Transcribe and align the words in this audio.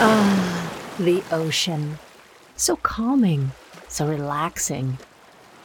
Ah, 0.00 0.94
the 1.00 1.24
ocean. 1.32 1.98
So 2.54 2.76
calming, 2.76 3.50
so 3.88 4.06
relaxing. 4.06 4.98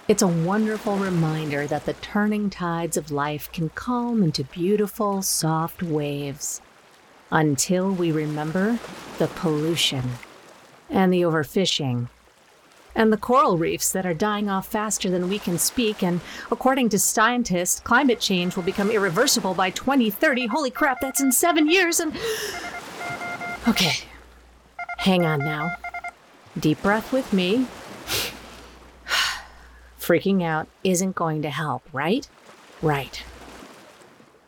It's 0.08 0.24
a 0.24 0.28
wonderful 0.28 0.98
reminder 0.98 1.68
that 1.68 1.86
the 1.86 1.94
turning 1.94 2.50
tides 2.50 2.98
of 2.98 3.12
life 3.12 3.52
can 3.52 3.70
calm 3.70 4.24
into 4.24 4.44
beautiful, 4.44 5.22
soft 5.22 5.84
waves. 5.84 6.62
Until 7.30 7.92
we 7.92 8.12
remember 8.12 8.80
the 9.20 9.28
pollution 9.28 10.04
and 10.90 11.14
the 11.14 11.22
overfishing 11.22 12.10
and 12.96 13.14
the 13.14 13.18
coral 13.18 13.58
reefs 13.60 13.92
that 13.92 14.06
are 14.06 14.14
dying 14.16 14.50
off 14.50 14.68
faster 14.68 15.12
than 15.12 15.30
we 15.30 15.38
can 15.38 15.60
speak. 15.60 16.02
And 16.02 16.22
according 16.52 16.90
to 16.90 16.98
scientists, 16.98 17.80
climate 17.82 18.20
change 18.20 18.56
will 18.56 18.64
become 18.64 18.90
irreversible 18.90 19.54
by 19.54 19.70
2030. 19.70 20.48
Holy 20.48 20.72
crap, 20.72 21.02
that's 21.02 21.22
in 21.22 21.32
seven 21.32 21.70
years. 21.70 22.00
And. 22.00 22.18
Okay, 23.68 23.94
hang 25.04 25.26
on 25.26 25.40
now. 25.40 25.70
Deep 26.60 26.82
breath 26.82 27.12
with 27.14 27.32
me. 27.34 27.68
Freaking 30.00 30.44
out 30.44 30.68
isn't 30.84 31.16
going 31.16 31.42
to 31.44 31.50
help, 31.50 31.84
right? 31.94 32.28
Right. 32.82 33.24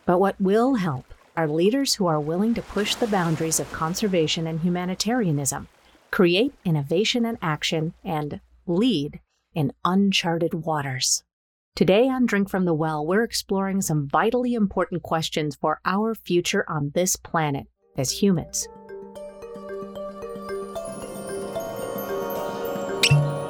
But 0.05 0.19
what 0.19 0.39
will 0.39 0.75
help 0.75 1.13
are 1.37 1.47
leaders 1.47 1.95
who 1.95 2.07
are 2.07 2.19
willing 2.19 2.53
to 2.53 2.61
push 2.61 2.95
the 2.95 3.07
boundaries 3.07 3.59
of 3.59 3.71
conservation 3.71 4.47
and 4.47 4.59
humanitarianism 4.61 5.67
create 6.15 6.53
innovation 6.63 7.25
and 7.25 7.37
action, 7.41 7.93
and 8.01 8.39
lead 8.65 9.19
in 9.53 9.73
uncharted 9.83 10.53
waters. 10.53 11.25
Today 11.75 12.07
on 12.07 12.25
Drink 12.25 12.49
from 12.49 12.63
the 12.63 12.73
Well, 12.73 13.05
we're 13.05 13.23
exploring 13.23 13.81
some 13.81 14.07
vitally 14.07 14.53
important 14.53 15.03
questions 15.03 15.57
for 15.57 15.81
our 15.83 16.15
future 16.15 16.63
on 16.69 16.93
this 16.95 17.17
planet 17.17 17.67
as 17.97 18.21
humans. 18.21 18.65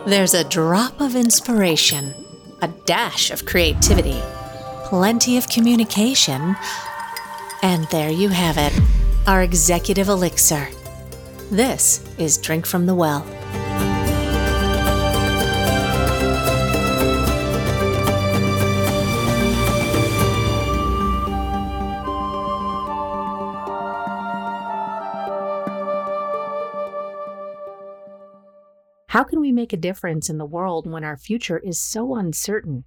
There's 0.07 0.35
a 0.35 0.43
drop 0.43 1.01
of 1.01 1.15
inspiration, 1.15 2.13
a 2.61 2.67
dash 2.67 3.31
of 3.31 3.47
creativity, 3.47 4.21
plenty 4.83 5.35
of 5.35 5.49
communication, 5.49 6.55
and 7.63 7.87
there 7.89 8.11
you 8.11 8.29
have 8.29 8.59
it, 8.59 8.71
our 9.25 9.41
executive 9.41 10.07
elixir. 10.07 10.69
This 11.49 12.07
is 12.19 12.37
Drink 12.37 12.67
from 12.67 12.85
the 12.85 12.93
Well. 12.93 13.25
How 29.15 29.23
can 29.23 29.39
we 29.39 29.53
make 29.53 29.71
a 29.71 29.77
difference 29.77 30.29
in 30.29 30.39
the 30.39 30.45
world 30.45 30.91
when 30.91 31.05
our 31.05 31.15
future 31.15 31.57
is 31.59 31.79
so 31.79 32.15
uncertain? 32.15 32.83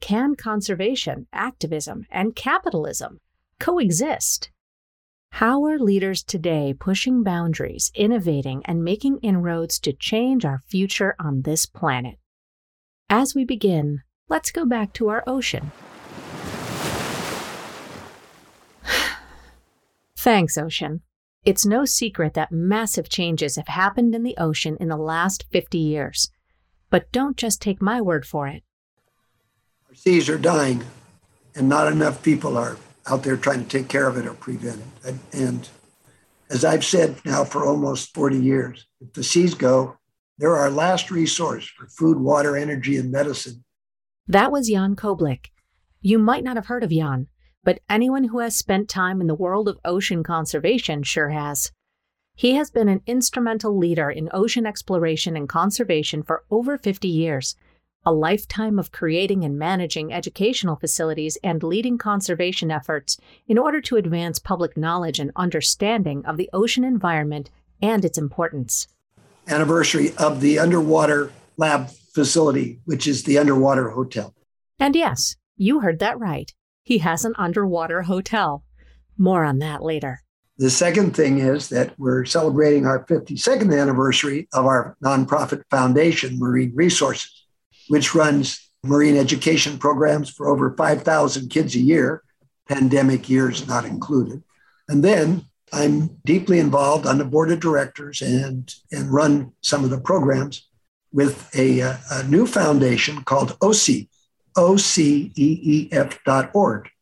Can 0.00 0.34
conservation, 0.34 1.28
activism, 1.32 2.04
and 2.10 2.34
capitalism 2.34 3.20
coexist? 3.60 4.50
How 5.30 5.64
are 5.66 5.78
leaders 5.78 6.24
today 6.24 6.74
pushing 6.76 7.22
boundaries, 7.22 7.92
innovating, 7.94 8.62
and 8.64 8.82
making 8.82 9.20
inroads 9.22 9.78
to 9.82 9.92
change 9.92 10.44
our 10.44 10.58
future 10.58 11.14
on 11.20 11.42
this 11.42 11.64
planet? 11.64 12.16
As 13.08 13.36
we 13.36 13.44
begin, 13.44 14.02
let's 14.28 14.50
go 14.50 14.66
back 14.66 14.92
to 14.94 15.10
our 15.10 15.22
ocean. 15.28 15.70
Thanks, 20.16 20.58
ocean. 20.58 21.02
It's 21.44 21.66
no 21.66 21.84
secret 21.84 22.34
that 22.34 22.52
massive 22.52 23.08
changes 23.08 23.56
have 23.56 23.66
happened 23.66 24.14
in 24.14 24.22
the 24.22 24.36
ocean 24.38 24.76
in 24.78 24.88
the 24.88 24.96
last 24.96 25.44
50 25.50 25.76
years. 25.76 26.30
But 26.88 27.10
don't 27.10 27.36
just 27.36 27.60
take 27.60 27.82
my 27.82 28.00
word 28.00 28.24
for 28.24 28.46
it. 28.46 28.62
Our 29.88 29.96
seas 29.96 30.28
are 30.28 30.38
dying, 30.38 30.84
and 31.56 31.68
not 31.68 31.90
enough 31.90 32.22
people 32.22 32.56
are 32.56 32.76
out 33.08 33.24
there 33.24 33.36
trying 33.36 33.64
to 33.64 33.68
take 33.68 33.88
care 33.88 34.06
of 34.06 34.16
it 34.16 34.26
or 34.26 34.34
prevent 34.34 34.82
it. 35.04 35.16
And 35.32 35.68
as 36.48 36.64
I've 36.64 36.84
said 36.84 37.16
now 37.24 37.42
for 37.42 37.66
almost 37.66 38.14
40 38.14 38.38
years, 38.38 38.86
if 39.00 39.12
the 39.12 39.24
seas 39.24 39.54
go, 39.54 39.96
they're 40.38 40.56
our 40.56 40.70
last 40.70 41.10
resource 41.10 41.66
for 41.66 41.88
food, 41.88 42.20
water, 42.20 42.56
energy, 42.56 42.98
and 42.98 43.10
medicine. 43.10 43.64
That 44.28 44.52
was 44.52 44.68
Jan 44.68 44.94
Koblick. 44.94 45.46
You 46.00 46.20
might 46.20 46.44
not 46.44 46.54
have 46.54 46.66
heard 46.66 46.84
of 46.84 46.90
Jan, 46.90 47.26
but 47.64 47.80
anyone 47.88 48.24
who 48.24 48.40
has 48.40 48.56
spent 48.56 48.88
time 48.88 49.20
in 49.20 49.26
the 49.26 49.34
world 49.34 49.68
of 49.68 49.78
ocean 49.84 50.22
conservation 50.22 51.02
sure 51.02 51.30
has. 51.30 51.72
He 52.34 52.54
has 52.54 52.70
been 52.70 52.88
an 52.88 53.02
instrumental 53.06 53.76
leader 53.76 54.10
in 54.10 54.28
ocean 54.32 54.66
exploration 54.66 55.36
and 55.36 55.48
conservation 55.48 56.22
for 56.22 56.44
over 56.50 56.78
50 56.78 57.08
years 57.08 57.56
a 58.04 58.12
lifetime 58.12 58.78
of 58.78 58.90
creating 58.90 59.44
and 59.44 59.58
managing 59.58 60.12
educational 60.12 60.76
facilities 60.76 61.38
and 61.44 61.62
leading 61.62 61.98
conservation 61.98 62.70
efforts 62.70 63.16
in 63.46 63.58
order 63.58 63.80
to 63.80 63.96
advance 63.96 64.38
public 64.38 64.76
knowledge 64.76 65.20
and 65.20 65.30
understanding 65.36 66.24
of 66.26 66.36
the 66.36 66.50
ocean 66.52 66.82
environment 66.82 67.48
and 67.80 68.04
its 68.04 68.18
importance. 68.18 68.88
Anniversary 69.48 70.12
of 70.18 70.40
the 70.40 70.58
underwater 70.58 71.32
lab 71.56 71.90
facility, 72.12 72.80
which 72.84 73.06
is 73.06 73.22
the 73.22 73.38
underwater 73.38 73.90
hotel. 73.90 74.34
And 74.78 74.96
yes, 74.96 75.36
you 75.56 75.80
heard 75.80 76.00
that 76.00 76.18
right. 76.18 76.52
He 76.82 76.98
has 76.98 77.24
an 77.24 77.34
underwater 77.38 78.02
hotel. 78.02 78.64
More 79.18 79.44
on 79.44 79.58
that 79.58 79.82
later. 79.82 80.22
The 80.58 80.70
second 80.70 81.16
thing 81.16 81.38
is 81.38 81.68
that 81.70 81.98
we're 81.98 82.24
celebrating 82.24 82.86
our 82.86 83.04
52nd 83.06 83.78
anniversary 83.78 84.48
of 84.52 84.66
our 84.66 84.96
nonprofit 85.02 85.62
foundation, 85.70 86.38
Marine 86.38 86.72
Resources 86.74 87.42
which 87.88 88.14
runs 88.14 88.70
marine 88.84 89.16
education 89.16 89.78
programs 89.78 90.30
for 90.30 90.48
over 90.48 90.74
5,000 90.76 91.48
kids 91.48 91.74
a 91.74 91.80
year, 91.80 92.22
pandemic 92.68 93.28
years 93.28 93.66
not 93.68 93.84
included. 93.84 94.42
And 94.88 95.04
then 95.04 95.46
I'm 95.72 96.18
deeply 96.24 96.58
involved 96.58 97.06
on 97.06 97.18
the 97.18 97.24
board 97.24 97.50
of 97.50 97.60
directors 97.60 98.20
and, 98.20 98.72
and 98.90 99.12
run 99.12 99.52
some 99.62 99.84
of 99.84 99.90
the 99.90 100.00
programs 100.00 100.68
with 101.12 101.54
a, 101.54 101.82
uh, 101.82 101.96
a 102.10 102.22
new 102.24 102.46
foundation 102.46 103.22
called 103.24 103.58
OCEEF, 103.60 104.08
O-C-E-E-F.org. 104.56 105.28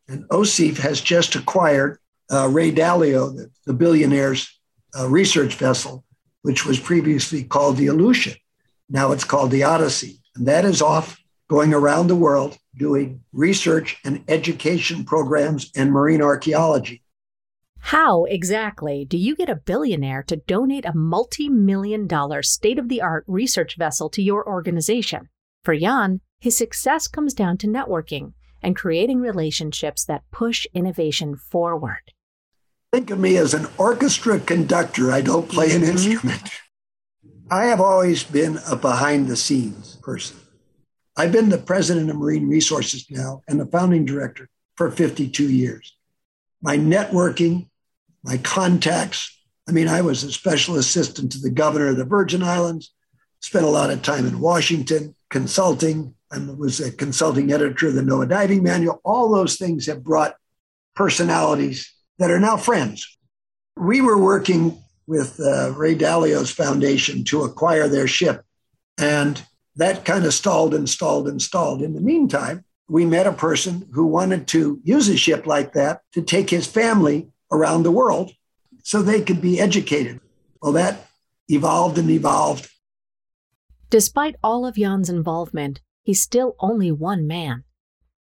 And 0.09 0.29
OCEEF 0.29 0.79
has 0.79 1.01
just 1.01 1.37
acquired 1.37 1.99
uh, 2.33 2.49
Ray 2.49 2.73
Dalio, 2.73 3.35
the, 3.35 3.51
the 3.67 3.75
billionaire's 3.75 4.59
uh, 4.99 5.09
research 5.09 5.55
vessel, 5.55 6.05
which 6.43 6.67
was 6.67 6.81
previously 6.81 7.45
called 7.45 7.77
the 7.77 7.87
Alucia. 7.87 8.37
Now 8.89 9.13
it's 9.13 9.25
called 9.25 9.51
the 9.51 9.63
Odyssey. 9.65 10.21
And 10.35 10.47
that 10.47 10.65
is 10.65 10.83
off 10.83 11.21
going 11.49 11.75
around 11.75 12.07
the 12.07 12.17
world 12.17 12.57
doing 12.77 13.21
research 13.33 13.99
and 14.05 14.25
education 14.29 15.05
programs 15.05 15.71
in 15.75 15.91
marine 15.91 16.23
archaeology. 16.23 17.03
How 17.81 18.25
exactly 18.25 19.05
do 19.05 19.17
you 19.17 19.35
get 19.35 19.49
a 19.49 19.57
billionaire 19.57 20.23
to 20.25 20.37
donate 20.37 20.85
a 20.85 20.95
multi 20.95 21.49
million 21.49 22.07
dollar 22.07 22.43
state 22.43 22.79
of 22.79 22.89
the 22.89 23.01
art 23.01 23.25
research 23.27 23.77
vessel 23.77 24.11
to 24.11 24.23
your 24.23 24.47
organization? 24.47 25.29
For 25.65 25.77
Jan, 25.77 26.21
his 26.41 26.57
success 26.57 27.07
comes 27.07 27.35
down 27.35 27.59
to 27.59 27.67
networking 27.67 28.33
and 28.63 28.75
creating 28.75 29.21
relationships 29.21 30.05
that 30.05 30.25
push 30.31 30.67
innovation 30.75 31.37
forward. 31.37 32.13
Think 32.93 33.11
of 33.11 33.21
me 33.21 33.37
as 33.37 33.55
an 33.55 33.67
orchestra 33.79 34.41
conductor. 34.41 35.13
I 35.13 35.21
don't 35.21 35.49
play 35.49 35.71
an 35.73 35.83
mm-hmm. 35.83 35.91
instrument. 35.91 36.51
I 37.51 37.65
have 37.67 37.81
always 37.81 38.25
been 38.25 38.59
a 38.69 38.75
behind 38.75 39.29
the 39.29 39.37
scenes 39.37 39.97
person. 40.03 40.39
I've 41.17 41.33
been 41.33 41.51
the 41.51 41.59
president 41.59 42.09
of 42.09 42.17
Marine 42.17 42.49
Resources 42.49 43.07
now 43.11 43.43
and 43.47 43.61
the 43.61 43.67
founding 43.67 44.05
director 44.05 44.49
for 44.77 44.91
52 44.91 45.51
years. 45.51 45.97
My 46.63 46.79
networking, 46.79 47.69
my 48.23 48.39
contacts, 48.39 49.37
I 49.69 49.73
mean, 49.73 49.89
I 49.89 50.01
was 50.01 50.25
a 50.25 50.33
special 50.33 50.77
assistant 50.77 51.33
to 51.33 51.39
the 51.39 51.51
governor 51.51 51.89
of 51.89 51.97
the 51.97 52.05
Virgin 52.05 52.43
Islands, 52.43 52.95
spent 53.41 53.65
a 53.65 53.69
lot 53.69 53.91
of 53.91 54.03
time 54.03 54.27
in 54.27 54.41
Washington 54.41 55.15
consulting. 55.29 56.15
I 56.33 56.39
was 56.39 56.81
a 56.81 56.93
consulting 56.93 57.53
editor 57.53 57.89
of 57.89 57.95
the 57.95 58.03
NOAA 58.03 58.29
Diving 58.29 58.63
Manual. 58.63 59.01
All 59.05 59.31
those 59.31 59.57
things 59.57 59.87
have 59.87 60.05
brought 60.05 60.37
personalities 60.95 61.93
that 62.19 62.31
are 62.31 62.39
now 62.39 62.57
friends. 62.57 63.19
We 63.77 64.01
were 64.01 64.19
working 64.19 64.79
with 65.07 65.41
uh, 65.41 65.73
Ray 65.73 65.97
Dalio's 65.97 66.51
foundation 66.51 67.25
to 67.25 67.43
acquire 67.43 67.89
their 67.89 68.07
ship. 68.07 68.45
And 68.99 69.43
that 69.77 70.05
kind 70.05 70.25
of 70.25 70.35
stalled 70.35 70.75
and 70.75 70.89
stalled 70.89 71.27
and 71.27 71.43
stalled. 71.43 71.83
In 71.83 71.95
the 71.95 72.01
meantime, 72.01 72.65
we 72.89 73.07
met 73.07 73.27
a 73.27 73.33
person 73.33 73.89
who 73.93 74.07
wanted 74.07 74.47
to 74.49 74.81
use 74.85 75.09
a 75.09 75.17
ship 75.17 75.47
like 75.47 75.73
that 75.73 76.03
to 76.13 76.23
take 76.23 76.51
his 76.51 76.67
family 76.67 77.29
around 77.51 77.83
the 77.83 77.91
world 77.91 78.33
so 78.83 79.03
they 79.03 79.23
could 79.23 79.41
be 79.41 79.61
educated. 79.61 80.21
Well, 80.63 80.73
that 80.73 81.09
evolved 81.49 81.99
and 81.99 82.11
evolved. 82.11 82.71
Despite 83.89 84.37
all 84.45 84.67
of 84.67 84.77
Jan's 84.77 85.09
involvement, 85.09 85.81
he's 86.11 86.21
still 86.21 86.57
only 86.59 86.91
one 86.91 87.25
man. 87.25 87.63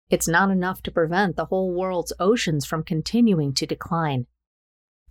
It's 0.10 0.28
not 0.28 0.50
enough 0.50 0.82
to 0.82 0.92
prevent 0.92 1.36
the 1.36 1.46
whole 1.46 1.72
world's 1.72 2.14
oceans 2.20 2.66
from 2.66 2.82
continuing 2.82 3.54
to 3.54 3.68
decline. 3.68 4.26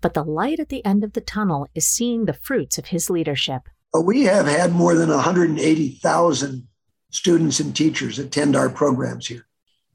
But 0.00 0.14
the 0.14 0.24
light 0.24 0.58
at 0.58 0.70
the 0.70 0.84
end 0.84 1.04
of 1.04 1.12
the 1.12 1.20
tunnel 1.20 1.68
is 1.76 1.86
seeing 1.86 2.24
the 2.24 2.32
fruits 2.32 2.76
of 2.76 2.86
his 2.86 3.08
leadership. 3.08 3.62
We 3.96 4.24
have 4.24 4.46
had 4.46 4.72
more 4.72 4.96
than 4.96 5.08
180,000 5.08 6.66
students 7.12 7.60
and 7.60 7.76
teachers 7.76 8.18
attend 8.18 8.56
our 8.56 8.68
programs 8.68 9.28
here. 9.28 9.46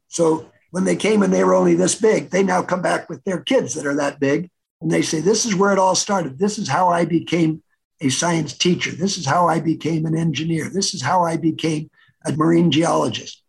So 0.08 0.50
when 0.72 0.86
they 0.86 0.96
came 0.96 1.22
and 1.22 1.34
they 1.34 1.44
were 1.44 1.56
only 1.56 1.76
this 1.76 1.96
big, 1.96 2.30
they 2.30 2.44
now 2.44 2.62
come 2.62 2.82
back 2.82 3.10
with 3.10 3.22
their 3.26 3.42
kids 3.42 3.74
that 3.74 3.86
are 3.86 3.98
that 3.98 4.22
big. 4.22 4.50
And 4.80 4.90
they 4.90 5.02
say, 5.02 5.20
This 5.20 5.46
is 5.46 5.54
where 5.54 5.74
it 5.74 5.80
all 5.80 5.96
started. 5.96 6.40
This 6.40 6.58
is 6.58 6.70
how 6.70 6.88
I 6.88 7.04
became 7.04 7.62
a 8.00 8.08
science 8.08 8.54
teacher. 8.58 8.92
This 8.92 9.18
is 9.18 9.26
how 9.26 9.50
I 9.50 9.60
became 9.60 10.06
an 10.06 10.16
engineer. 10.16 10.70
This 10.70 10.94
is 10.94 11.02
how 11.02 11.26
I 11.26 11.36
became 11.36 11.90
a 12.26 12.32
marine 12.34 12.72
geologist. 12.72 13.44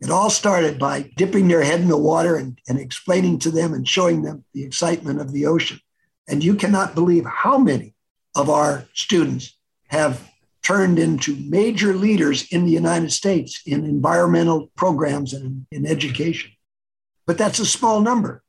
It 0.00 0.10
all 0.10 0.30
started 0.30 0.78
by 0.78 1.10
dipping 1.16 1.48
their 1.48 1.62
head 1.62 1.80
in 1.80 1.88
the 1.88 1.96
water 1.96 2.36
and, 2.36 2.58
and 2.68 2.78
explaining 2.78 3.38
to 3.40 3.50
them 3.50 3.72
and 3.72 3.88
showing 3.88 4.22
them 4.22 4.44
the 4.52 4.64
excitement 4.64 5.20
of 5.20 5.32
the 5.32 5.46
ocean. 5.46 5.80
And 6.28 6.44
you 6.44 6.54
cannot 6.54 6.94
believe 6.94 7.24
how 7.24 7.56
many 7.56 7.94
of 8.34 8.50
our 8.50 8.84
students 8.92 9.56
have 9.88 10.30
turned 10.62 10.98
into 10.98 11.36
major 11.48 11.94
leaders 11.94 12.46
in 12.50 12.66
the 12.66 12.72
United 12.72 13.12
States 13.12 13.62
in 13.64 13.84
environmental 13.84 14.70
programs 14.76 15.32
and 15.32 15.64
in 15.70 15.86
education. 15.86 16.50
But 17.24 17.38
that's 17.38 17.60
a 17.60 17.66
small 17.66 18.00
number. 18.00 18.42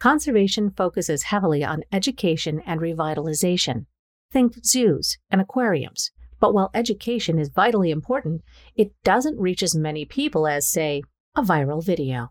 Conservation 0.00 0.70
focuses 0.70 1.24
heavily 1.24 1.62
on 1.62 1.82
education 1.92 2.62
and 2.64 2.80
revitalization. 2.80 3.84
Think 4.32 4.64
zoos 4.64 5.18
and 5.30 5.40
aquariums. 5.40 6.10
But 6.40 6.54
while 6.54 6.70
education 6.72 7.38
is 7.38 7.50
vitally 7.50 7.90
important, 7.90 8.42
it 8.74 8.92
doesn't 9.04 9.38
reach 9.38 9.62
as 9.62 9.76
many 9.76 10.06
people 10.06 10.48
as, 10.48 10.66
say, 10.66 11.02
a 11.36 11.42
viral 11.42 11.84
video. 11.84 12.30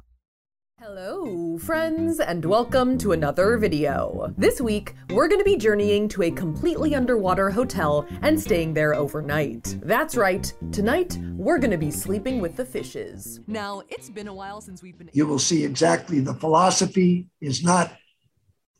Hello, 0.79 1.59
friends, 1.59 2.19
and 2.19 2.43
welcome 2.43 2.97
to 2.97 3.11
another 3.11 3.55
video. 3.59 4.33
This 4.35 4.59
week, 4.59 4.95
we're 5.11 5.27
going 5.27 5.41
to 5.41 5.45
be 5.45 5.57
journeying 5.57 6.07
to 6.09 6.23
a 6.23 6.31
completely 6.31 6.95
underwater 6.95 7.51
hotel 7.51 8.07
and 8.23 8.39
staying 8.39 8.73
there 8.73 8.95
overnight. 8.95 9.77
That's 9.83 10.17
right, 10.17 10.51
tonight, 10.71 11.19
we're 11.35 11.59
going 11.59 11.69
to 11.69 11.77
be 11.77 11.91
sleeping 11.91 12.41
with 12.41 12.55
the 12.55 12.65
fishes. 12.65 13.41
Now, 13.45 13.83
it's 13.89 14.09
been 14.09 14.27
a 14.27 14.33
while 14.33 14.59
since 14.59 14.81
we've 14.81 14.97
been. 14.97 15.11
You 15.13 15.27
will 15.27 15.37
see 15.37 15.63
exactly 15.63 16.19
the 16.19 16.33
philosophy 16.33 17.27
is 17.41 17.63
not 17.63 17.93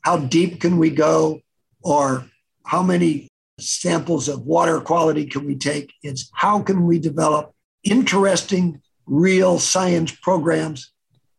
how 0.01 0.17
deep 0.17 0.59
can 0.59 0.79
we 0.79 0.89
go 0.89 1.41
or 1.83 2.25
how 2.65 2.81
many 2.81 3.29
samples 3.59 4.27
of 4.27 4.41
water 4.41 4.79
quality 4.79 5.25
can 5.25 5.45
we 5.45 5.55
take, 5.55 5.93
it's 6.03 6.29
how 6.33 6.61
can 6.61 6.85
we 6.85 6.99
develop 6.99 7.53
interesting, 7.83 8.81
real 9.05 9.59
science 9.59 10.11
programs 10.11 10.91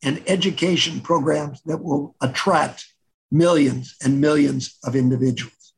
and 0.02 0.22
education 0.26 1.00
programs 1.00 1.60
that 1.66 1.82
will 1.82 2.14
attract 2.20 2.86
millions 3.30 3.94
and 4.02 4.20
millions 4.20 4.78
of 4.84 4.96
individuals. 4.96 5.74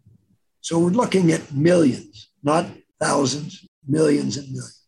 So 0.60 0.78
we're 0.78 0.90
looking 0.90 1.32
at 1.32 1.52
millions, 1.52 2.30
not 2.42 2.66
thousands, 3.00 3.66
millions 3.86 4.36
and 4.36 4.46
millions. 4.48 4.78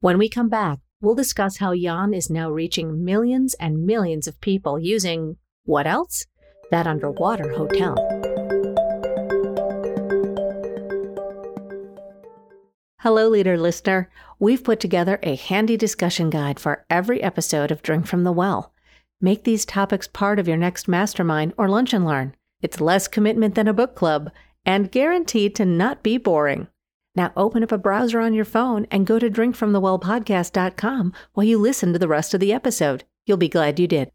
When 0.00 0.16
we 0.16 0.28
come 0.28 0.48
back, 0.48 0.78
we'll 1.00 1.16
discuss 1.16 1.58
how 1.58 1.74
Jan 1.74 2.14
is 2.14 2.30
now 2.30 2.50
reaching 2.50 3.04
millions 3.04 3.54
and 3.54 3.84
millions 3.84 4.28
of 4.28 4.40
people 4.40 4.78
using 4.78 5.36
what 5.64 5.86
else? 5.86 6.24
That 6.70 6.86
underwater 6.86 7.50
hotel. 7.52 8.17
Hello, 13.02 13.28
leader 13.28 13.56
listener. 13.56 14.10
We've 14.40 14.64
put 14.64 14.80
together 14.80 15.20
a 15.22 15.36
handy 15.36 15.76
discussion 15.76 16.30
guide 16.30 16.58
for 16.58 16.84
every 16.90 17.22
episode 17.22 17.70
of 17.70 17.80
Drink 17.80 18.08
from 18.08 18.24
the 18.24 18.32
Well. 18.32 18.72
Make 19.20 19.44
these 19.44 19.64
topics 19.64 20.08
part 20.08 20.40
of 20.40 20.48
your 20.48 20.56
next 20.56 20.88
mastermind 20.88 21.52
or 21.56 21.68
lunch 21.68 21.92
and 21.92 22.04
learn. 22.04 22.34
It's 22.60 22.80
less 22.80 23.06
commitment 23.06 23.54
than 23.54 23.68
a 23.68 23.72
book 23.72 23.94
club 23.94 24.32
and 24.66 24.90
guaranteed 24.90 25.54
to 25.54 25.64
not 25.64 26.02
be 26.02 26.18
boring. 26.18 26.66
Now 27.14 27.30
open 27.36 27.62
up 27.62 27.70
a 27.70 27.78
browser 27.78 28.18
on 28.18 28.34
your 28.34 28.44
phone 28.44 28.84
and 28.90 29.06
go 29.06 29.20
to 29.20 29.30
drinkfromthewellpodcast.com 29.30 31.12
while 31.34 31.46
you 31.46 31.56
listen 31.56 31.92
to 31.92 32.00
the 32.00 32.08
rest 32.08 32.34
of 32.34 32.40
the 32.40 32.52
episode. 32.52 33.04
You'll 33.26 33.36
be 33.36 33.48
glad 33.48 33.78
you 33.78 33.86
did. 33.86 34.10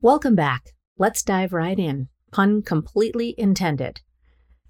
Welcome 0.00 0.34
back. 0.34 0.74
Let's 0.98 1.22
dive 1.22 1.52
right 1.52 1.78
in. 1.78 2.08
Pun 2.32 2.60
completely 2.62 3.36
intended. 3.38 4.00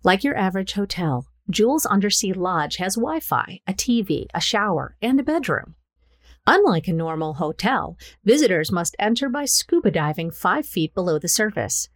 Like 0.04 0.24
your 0.24 0.36
average 0.36 0.74
hotel, 0.74 1.24
Jules 1.50 1.86
Undersea 1.86 2.34
Lodge 2.34 2.76
has 2.76 2.96
Wi 2.96 3.20
Fi, 3.20 3.60
a 3.66 3.72
TV, 3.72 4.26
a 4.34 4.40
shower, 4.40 4.96
and 5.00 5.18
a 5.18 5.22
bedroom. 5.22 5.76
Unlike 6.46 6.88
a 6.88 6.92
normal 6.92 7.34
hotel, 7.34 7.96
visitors 8.22 8.70
must 8.70 8.94
enter 8.98 9.30
by 9.30 9.46
scuba 9.46 9.90
diving 9.90 10.30
five 10.30 10.66
feet 10.66 10.94
below 10.94 11.18
the 11.18 11.28
surface. 11.28 11.88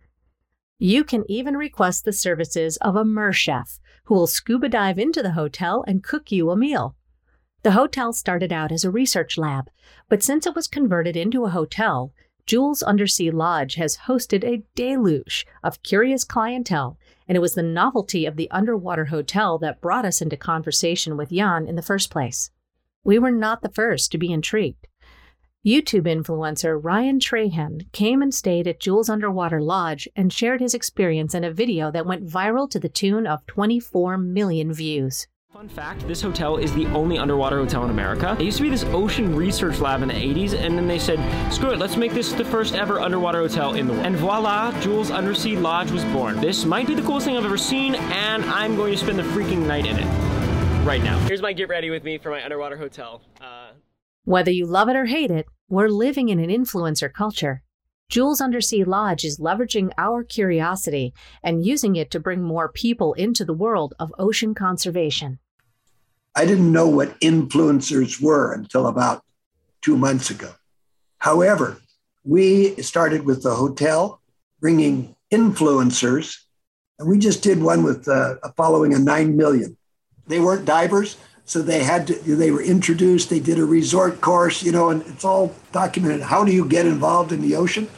You 0.78 1.04
can 1.04 1.24
even 1.30 1.56
request 1.56 2.04
the 2.04 2.14
services 2.14 2.78
of 2.78 2.96
a 2.96 3.04
mer 3.04 3.32
chef 3.32 3.78
who 4.04 4.14
will 4.14 4.26
scuba 4.26 4.70
dive 4.70 4.98
into 4.98 5.22
the 5.22 5.32
hotel 5.32 5.84
and 5.86 6.02
cook 6.02 6.32
you 6.32 6.50
a 6.50 6.56
meal. 6.56 6.96
The 7.62 7.72
hotel 7.72 8.14
started 8.14 8.52
out 8.52 8.72
as 8.72 8.84
a 8.84 8.90
research 8.90 9.36
lab, 9.36 9.68
but 10.08 10.22
since 10.22 10.46
it 10.46 10.54
was 10.54 10.66
converted 10.66 11.16
into 11.16 11.44
a 11.44 11.50
hotel, 11.50 12.12
Jules 12.46 12.82
Undersea 12.82 13.30
Lodge 13.30 13.74
has 13.74 13.98
hosted 14.08 14.44
a 14.44 14.64
deluge 14.74 15.46
of 15.62 15.82
curious 15.82 16.24
clientele 16.24 16.98
and 17.28 17.36
it 17.36 17.40
was 17.40 17.54
the 17.54 17.62
novelty 17.62 18.26
of 18.26 18.36
the 18.36 18.50
underwater 18.50 19.06
hotel 19.06 19.58
that 19.58 19.80
brought 19.80 20.04
us 20.04 20.20
into 20.20 20.36
conversation 20.36 21.16
with 21.16 21.30
Jan 21.30 21.66
in 21.66 21.76
the 21.76 21.82
first 21.82 22.10
place. 22.10 22.50
We 23.04 23.18
were 23.18 23.30
not 23.30 23.62
the 23.62 23.68
first 23.68 24.12
to 24.12 24.18
be 24.18 24.32
intrigued. 24.32 24.86
YouTube 25.64 26.06
influencer 26.06 26.78
Ryan 26.82 27.20
Trahan 27.20 27.90
came 27.92 28.20
and 28.20 28.34
stayed 28.34 28.66
at 28.66 28.80
Jules 28.80 29.08
Underwater 29.08 29.62
Lodge 29.62 30.08
and 30.16 30.32
shared 30.32 30.60
his 30.60 30.74
experience 30.74 31.34
in 31.34 31.44
a 31.44 31.52
video 31.52 31.90
that 31.92 32.06
went 32.06 32.26
viral 32.26 32.68
to 32.70 32.80
the 32.80 32.88
tune 32.88 33.28
of 33.28 33.46
24 33.46 34.18
million 34.18 34.72
views. 34.72 35.28
Fun 35.52 35.68
fact 35.68 36.08
this 36.08 36.22
hotel 36.22 36.56
is 36.56 36.72
the 36.72 36.86
only 36.94 37.18
underwater 37.18 37.58
hotel 37.58 37.84
in 37.84 37.90
America. 37.90 38.34
It 38.40 38.44
used 38.44 38.56
to 38.56 38.62
be 38.62 38.70
this 38.70 38.84
ocean 38.84 39.36
research 39.36 39.80
lab 39.80 40.00
in 40.00 40.08
the 40.08 40.14
80s, 40.14 40.54
and 40.54 40.78
then 40.78 40.88
they 40.88 40.98
said, 40.98 41.18
screw 41.52 41.72
it, 41.72 41.78
let's 41.78 41.94
make 41.94 42.14
this 42.14 42.32
the 42.32 42.42
first 42.42 42.74
ever 42.74 42.98
underwater 42.98 43.40
hotel 43.40 43.74
in 43.74 43.86
the 43.86 43.92
world. 43.92 44.06
And 44.06 44.16
voila, 44.16 44.72
Jules 44.80 45.10
Undersea 45.10 45.58
Lodge 45.58 45.90
was 45.90 46.06
born. 46.06 46.40
This 46.40 46.64
might 46.64 46.86
be 46.86 46.94
the 46.94 47.02
coolest 47.02 47.26
thing 47.26 47.36
I've 47.36 47.44
ever 47.44 47.58
seen, 47.58 47.96
and 47.96 48.46
I'm 48.46 48.76
going 48.76 48.92
to 48.92 48.98
spend 48.98 49.18
the 49.18 49.24
freaking 49.24 49.66
night 49.66 49.84
in 49.84 49.98
it. 49.98 50.86
Right 50.86 51.02
now. 51.02 51.18
Here's 51.26 51.42
my 51.42 51.52
get 51.52 51.68
ready 51.68 51.90
with 51.90 52.02
me 52.02 52.16
for 52.16 52.30
my 52.30 52.42
underwater 52.42 52.78
hotel. 52.78 53.20
Uh... 53.38 53.72
Whether 54.24 54.52
you 54.52 54.64
love 54.64 54.88
it 54.88 54.96
or 54.96 55.04
hate 55.04 55.30
it, 55.30 55.44
we're 55.68 55.90
living 55.90 56.30
in 56.30 56.38
an 56.38 56.48
influencer 56.48 57.12
culture. 57.12 57.62
Jules 58.12 58.42
Undersea 58.42 58.84
Lodge 58.84 59.24
is 59.24 59.38
leveraging 59.38 59.90
our 59.96 60.22
curiosity 60.22 61.14
and 61.42 61.64
using 61.64 61.96
it 61.96 62.10
to 62.10 62.20
bring 62.20 62.42
more 62.42 62.68
people 62.68 63.14
into 63.14 63.42
the 63.42 63.54
world 63.54 63.94
of 63.98 64.12
ocean 64.18 64.54
conservation. 64.54 65.38
I 66.36 66.44
didn't 66.44 66.70
know 66.70 66.86
what 66.86 67.18
influencers 67.20 68.20
were 68.20 68.52
until 68.52 68.86
about 68.86 69.24
two 69.80 69.96
months 69.96 70.28
ago. 70.28 70.52
However, 71.20 71.78
we 72.22 72.74
started 72.82 73.24
with 73.24 73.44
the 73.44 73.54
hotel 73.54 74.20
bringing 74.60 75.16
influencers, 75.30 76.36
and 76.98 77.08
we 77.08 77.18
just 77.18 77.42
did 77.42 77.62
one 77.62 77.82
with 77.82 78.06
uh, 78.08 78.34
a 78.42 78.52
following 78.52 78.92
of 78.92 79.00
9 79.00 79.34
million. 79.38 79.78
They 80.26 80.38
weren't 80.38 80.66
divers, 80.66 81.16
so 81.46 81.62
they 81.62 81.82
had 81.82 82.06
to, 82.08 82.14
they 82.14 82.50
were 82.50 82.62
introduced, 82.62 83.30
they 83.30 83.40
did 83.40 83.58
a 83.58 83.64
resort 83.64 84.20
course, 84.20 84.62
you 84.62 84.70
know, 84.70 84.90
and 84.90 85.00
it's 85.06 85.24
all 85.24 85.54
documented. 85.72 86.20
How 86.20 86.44
do 86.44 86.52
you 86.52 86.68
get 86.68 86.84
involved 86.84 87.32
in 87.32 87.40
the 87.40 87.56
ocean? 87.56 87.88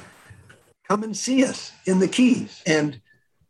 Come 0.89 1.03
and 1.03 1.17
see 1.17 1.45
us 1.45 1.73
in 1.87 1.99
the 1.99 2.09
Keys. 2.09 2.63
And 2.67 3.01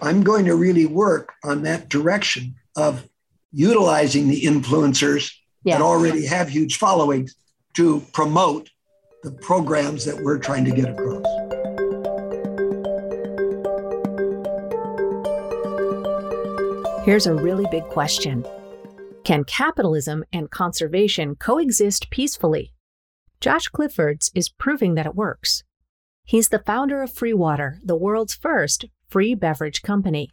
I'm 0.00 0.22
going 0.22 0.44
to 0.44 0.54
really 0.54 0.86
work 0.86 1.32
on 1.42 1.62
that 1.62 1.88
direction 1.88 2.54
of 2.76 3.08
utilizing 3.52 4.28
the 4.28 4.42
influencers 4.42 5.32
yes. 5.64 5.78
that 5.78 5.84
already 5.84 6.26
have 6.26 6.48
huge 6.48 6.78
followings 6.78 7.34
to 7.74 8.00
promote 8.12 8.70
the 9.24 9.32
programs 9.32 10.04
that 10.04 10.22
we're 10.22 10.38
trying 10.38 10.64
to 10.64 10.70
get 10.70 10.88
across. 10.88 11.24
Here's 17.04 17.26
a 17.26 17.34
really 17.34 17.66
big 17.70 17.84
question 17.88 18.44
Can 19.24 19.42
capitalism 19.42 20.24
and 20.32 20.50
conservation 20.52 21.34
coexist 21.34 22.10
peacefully? 22.10 22.72
Josh 23.40 23.68
Cliffords 23.68 24.30
is 24.36 24.48
proving 24.48 24.94
that 24.94 25.06
it 25.06 25.16
works. 25.16 25.64
He's 26.24 26.48
the 26.48 26.58
founder 26.58 27.02
of 27.02 27.12
Freewater, 27.12 27.78
the 27.84 27.96
world's 27.96 28.34
first 28.34 28.86
free 29.08 29.34
beverage 29.34 29.82
company. 29.82 30.30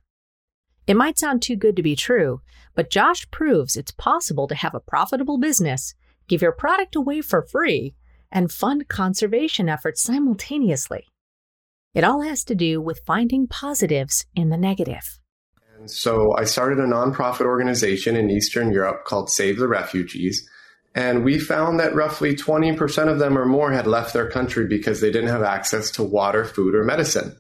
It 0.88 0.96
might 0.96 1.20
sound 1.20 1.42
too 1.42 1.56
good 1.56 1.76
to 1.76 1.84
be 1.84 1.96
true, 1.96 2.42
but 2.76 2.90
Josh 2.90 3.30
proves 3.30 3.76
it's 3.76 3.92
possible 3.92 4.48
to 4.48 4.56
have 4.56 4.74
a 4.74 4.80
profitable 4.80 5.38
business, 5.38 5.94
give 6.28 6.42
your 6.42 6.54
product 6.54 6.96
away 6.96 7.22
for 7.22 7.42
free, 7.42 7.94
and 8.32 8.52
fund 8.52 8.88
conservation 8.88 9.68
efforts 9.68 10.02
simultaneously. 10.02 11.06
It 11.94 12.06
all 12.06 12.22
has 12.22 12.46
to 12.46 12.56
do 12.56 12.80
with 12.80 13.02
finding 13.06 13.48
positives 13.48 14.26
in 14.34 14.50
the 14.50 14.58
negative. 14.58 15.20
And 15.78 15.92
so 15.92 16.34
I 16.38 16.46
started 16.46 16.80
a 16.80 16.88
nonprofit 16.88 17.46
organization 17.46 18.16
in 18.16 18.30
Eastern 18.30 18.72
Europe 18.72 19.04
called 19.04 19.30
Save 19.30 19.60
the 19.60 19.68
Refugees. 19.68 20.48
And 20.94 21.24
we 21.24 21.40
found 21.40 21.80
that 21.80 21.96
roughly 21.96 22.36
20% 22.36 23.08
of 23.08 23.20
them 23.20 23.38
or 23.38 23.46
more 23.46 23.72
had 23.72 23.88
left 23.88 24.14
their 24.14 24.30
country 24.30 24.68
because 24.68 25.00
they 25.00 25.12
didn't 25.12 25.30
have 25.30 25.44
access 25.44 25.90
to 25.92 26.04
water, 26.04 26.44
food, 26.44 26.76
or 26.76 26.84
medicine. 26.84 27.38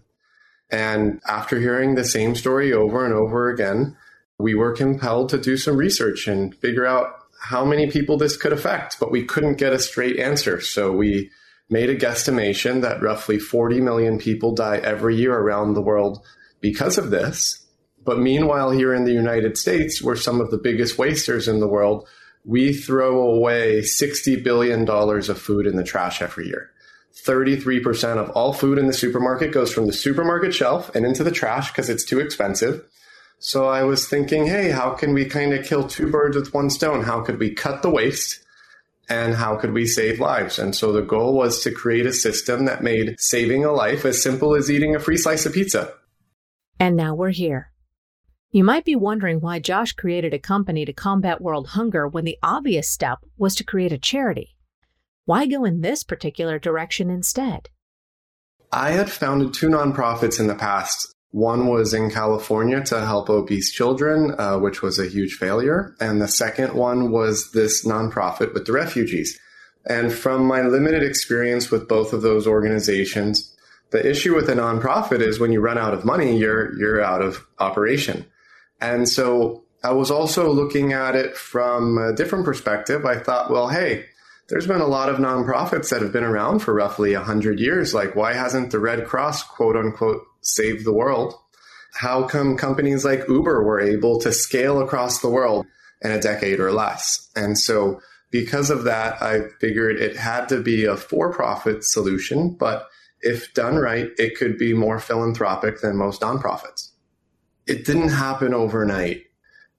And 0.70 1.20
after 1.28 1.60
hearing 1.60 1.96
the 1.96 2.06
same 2.06 2.36
story 2.36 2.72
over 2.72 3.04
and 3.06 3.14
over 3.14 3.50
again, 3.50 3.98
we 4.40 4.56
were 4.56 4.72
compelled 4.72 5.30
to 5.30 5.38
do 5.38 5.58
some 5.58 5.76
research 5.76 6.28
and 6.28 6.56
figure 6.56 6.86
out 6.86 7.14
how 7.42 7.66
many 7.66 7.90
people 7.90 8.18
this 8.18 8.38
could 8.38 8.54
affect, 8.54 9.00
but 9.00 9.12
we 9.12 9.26
couldn't 9.26 9.58
get 9.58 9.74
a 9.74 9.80
straight 9.80 10.18
answer. 10.18 10.62
So 10.62 10.92
we 10.92 11.30
made 11.70 11.90
a 11.90 11.96
guesstimation 11.96 12.82
that 12.82 13.02
roughly 13.02 13.40
40 13.40 13.82
million 13.82 14.18
people 14.18 14.54
die 14.54 14.78
every 14.78 15.16
year 15.16 15.34
around 15.34 15.74
the 15.74 15.82
world 15.82 16.24
because 16.60 16.98
of 16.98 17.10
this. 17.10 17.66
But 18.04 18.20
meanwhile, 18.20 18.72
here 18.72 18.94
in 18.94 19.06
the 19.06 19.14
United 19.14 19.58
States, 19.58 20.02
we're 20.02 20.16
some 20.16 20.40
of 20.40 20.52
the 20.52 20.58
biggest 20.58 20.98
wasters 20.98 21.48
in 21.48 21.60
the 21.60 21.68
world. 21.68 22.08
We 22.44 22.74
throw 22.74 23.22
away 23.22 23.82
$60 23.82 24.44
billion 24.44 24.90
of 24.90 25.38
food 25.42 25.68
in 25.68 25.76
the 25.76 25.84
trash 25.84 26.22
every 26.22 26.48
year. 26.48 26.72
33% 27.14 28.18
of 28.18 28.30
all 28.32 28.54
food 28.54 28.78
in 28.78 28.88
the 28.88 28.94
supermarket 28.94 29.52
goes 29.52 29.74
from 29.74 29.86
the 29.86 29.94
supermarket 29.94 30.54
shelf 30.54 30.94
and 30.96 31.06
into 31.06 31.24
the 31.24 31.32
trash 31.32 31.72
because 31.72 31.90
it's 31.90 32.06
too 32.06 32.20
expensive. 32.20 32.84
So 33.40 33.68
I 33.68 33.84
was 33.84 34.08
thinking, 34.08 34.46
hey, 34.46 34.70
how 34.70 34.92
can 34.92 35.14
we 35.14 35.26
kind 35.26 35.54
of 35.54 35.66
kill 35.66 35.88
two 35.88 36.10
birds 36.10 36.36
with 36.36 36.54
one 36.54 36.70
stone? 36.70 37.04
How 37.04 37.22
could 37.22 37.40
we 37.40 37.54
cut 37.54 37.82
the 37.82 37.90
waste? 37.90 38.40
And 39.10 39.36
how 39.36 39.58
could 39.58 39.74
we 39.74 39.88
save 39.88 40.20
lives? 40.20 40.58
And 40.58 40.76
so 40.76 40.94
the 40.94 41.02
goal 41.02 41.34
was 41.34 41.62
to 41.64 41.72
create 41.72 42.06
a 42.06 42.14
system 42.14 42.66
that 42.66 42.84
made 42.84 43.16
saving 43.20 43.66
a 43.66 43.72
life 43.72 44.06
as 44.06 44.22
simple 44.22 44.56
as 44.56 44.72
eating 44.72 44.96
a 44.96 45.00
free 45.00 45.18
slice 45.18 45.46
of 45.46 45.54
pizza. 45.54 45.94
And 46.80 46.96
now 46.96 47.14
we're 47.14 47.32
here. 47.32 47.71
You 48.54 48.66
might 48.66 48.84
be 48.84 48.98
wondering 48.98 49.40
why 49.40 49.60
Josh 49.60 49.94
created 49.94 50.34
a 50.34 50.40
company 50.40 50.84
to 50.84 50.92
combat 50.92 51.40
world 51.40 51.68
hunger 51.68 52.06
when 52.06 52.26
the 52.26 52.38
obvious 52.44 52.90
step 52.90 53.20
was 53.38 53.56
to 53.56 53.64
create 53.64 53.94
a 53.94 53.98
charity. 53.98 54.58
Why 55.24 55.46
go 55.46 55.64
in 55.64 55.80
this 55.80 56.04
particular 56.04 56.60
direction 56.60 57.10
instead? 57.10 57.70
I 58.70 58.92
had 58.92 59.10
founded 59.10 59.54
two 59.54 59.70
nonprofits 59.70 60.38
in 60.38 60.48
the 60.48 60.56
past. 60.56 61.16
One 61.30 61.68
was 61.68 61.94
in 61.94 62.12
California 62.12 62.84
to 62.84 63.06
help 63.06 63.30
obese 63.30 63.72
children, 63.72 64.36
uh, 64.38 64.58
which 64.58 64.82
was 64.82 65.00
a 65.00 65.08
huge 65.08 65.36
failure. 65.36 65.96
And 66.02 66.22
the 66.22 66.28
second 66.28 66.74
one 66.74 67.10
was 67.10 67.52
this 67.54 67.86
nonprofit 67.86 68.54
with 68.54 68.66
the 68.66 68.74
refugees. 68.74 69.40
And 69.86 70.12
from 70.12 70.44
my 70.44 70.62
limited 70.64 71.04
experience 71.04 71.72
with 71.72 71.88
both 71.88 72.12
of 72.12 72.22
those 72.22 72.48
organizations, 72.48 73.56
the 73.92 74.06
issue 74.06 74.36
with 74.36 74.50
a 74.50 74.56
nonprofit 74.56 75.22
is 75.22 75.40
when 75.40 75.54
you 75.54 75.62
run 75.62 75.78
out 75.78 75.94
of 75.94 76.04
money, 76.04 76.38
you're, 76.38 76.78
you're 76.78 77.02
out 77.02 77.22
of 77.22 77.48
operation. 77.58 78.26
And 78.82 79.08
so 79.08 79.64
I 79.84 79.94
was 79.94 80.12
also 80.12 80.52
looking 80.52 80.94
at 80.94 81.16
it 81.16 81.38
from 81.38 81.98
a 81.98 82.14
different 82.14 82.46
perspective. 82.46 83.06
I 83.06 83.18
thought, 83.20 83.50
well, 83.50 83.70
hey, 83.70 84.06
there's 84.50 84.68
been 84.68 84.82
a 84.82 84.88
lot 84.88 85.10
of 85.10 85.18
nonprofits 85.18 85.90
that 85.90 86.02
have 86.02 86.12
been 86.12 86.24
around 86.24 86.60
for 86.60 86.74
roughly 86.74 87.16
100 87.16 87.60
years. 87.60 87.94
Like, 87.94 88.16
why 88.16 88.34
hasn't 88.34 88.72
the 88.72 88.80
Red 88.80 89.08
Cross, 89.08 89.44
quote 89.44 89.78
unquote, 89.78 90.24
saved 90.42 90.86
the 90.86 90.94
world? 90.94 91.34
How 91.94 92.28
come 92.28 92.58
companies 92.58 93.06
like 93.06 93.28
Uber 93.28 93.64
were 93.64 93.80
able 93.80 94.20
to 94.22 94.32
scale 94.32 94.82
across 94.82 95.20
the 95.20 95.30
world 95.30 95.66
in 96.02 96.12
a 96.12 96.22
decade 96.22 96.60
or 96.60 96.72
less? 96.72 97.30
And 97.36 97.58
so, 97.58 98.02
because 98.30 98.70
of 98.70 98.84
that, 98.86 99.22
I 99.22 99.50
figured 99.60 99.98
it 99.98 100.16
had 100.16 100.48
to 100.50 100.62
be 100.62 100.86
a 100.86 100.96
for 100.96 101.34
profit 101.34 101.84
solution, 101.84 102.56
but 102.58 102.88
if 103.22 103.54
done 103.54 103.76
right, 103.76 104.10
it 104.18 104.38
could 104.38 104.58
be 104.58 104.74
more 104.74 105.00
philanthropic 105.00 105.82
than 105.82 105.98
most 105.98 106.22
nonprofits. 106.22 106.91
It 107.72 107.86
didn't 107.86 108.10
happen 108.10 108.54
overnight 108.54 109.26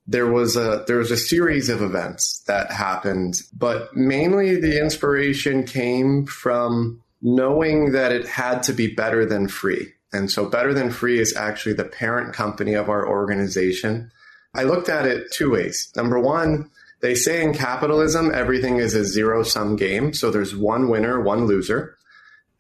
there 0.07 0.27
was 0.27 0.57
a 0.57 0.85
there 0.87 0.99
was 0.99 1.11
a 1.11 1.17
series 1.17 1.69
of 1.69 1.83
events 1.83 2.43
that 2.47 2.73
happened, 2.73 3.41
but 3.57 3.95
mainly 3.97 4.61
the 4.61 4.81
inspiration 4.81 5.65
came 5.65 6.27
from 6.27 7.03
knowing 7.21 7.93
that 7.93 8.11
it 8.11 8.27
had 8.27 8.63
to 8.65 8.73
be 8.73 8.93
better 8.93 9.25
than 9.25 9.49
free. 9.49 9.93
And 10.13 10.31
so 10.31 10.47
better 10.47 10.75
than 10.75 10.91
free 10.91 11.21
is 11.21 11.37
actually 11.37 11.75
the 11.75 11.85
parent 11.85 12.35
company 12.35 12.75
of 12.75 12.91
our 12.91 13.09
organization. 13.09 14.11
I 14.55 14.65
looked 14.65 14.89
at 14.89 15.07
it 15.07 15.33
two 15.33 15.51
ways. 15.53 15.91
Number 15.97 16.19
one, 16.19 16.71
they 17.01 17.15
say 17.15 17.43
in 17.43 17.55
capitalism 17.55 18.31
everything 18.35 18.77
is 18.77 18.95
a 18.95 19.05
zero 19.05 19.43
sum 19.43 19.77
game, 19.77 20.13
so 20.13 20.31
there's 20.31 20.55
one 20.55 20.89
winner, 20.89 21.21
one 21.21 21.47
loser. 21.47 21.97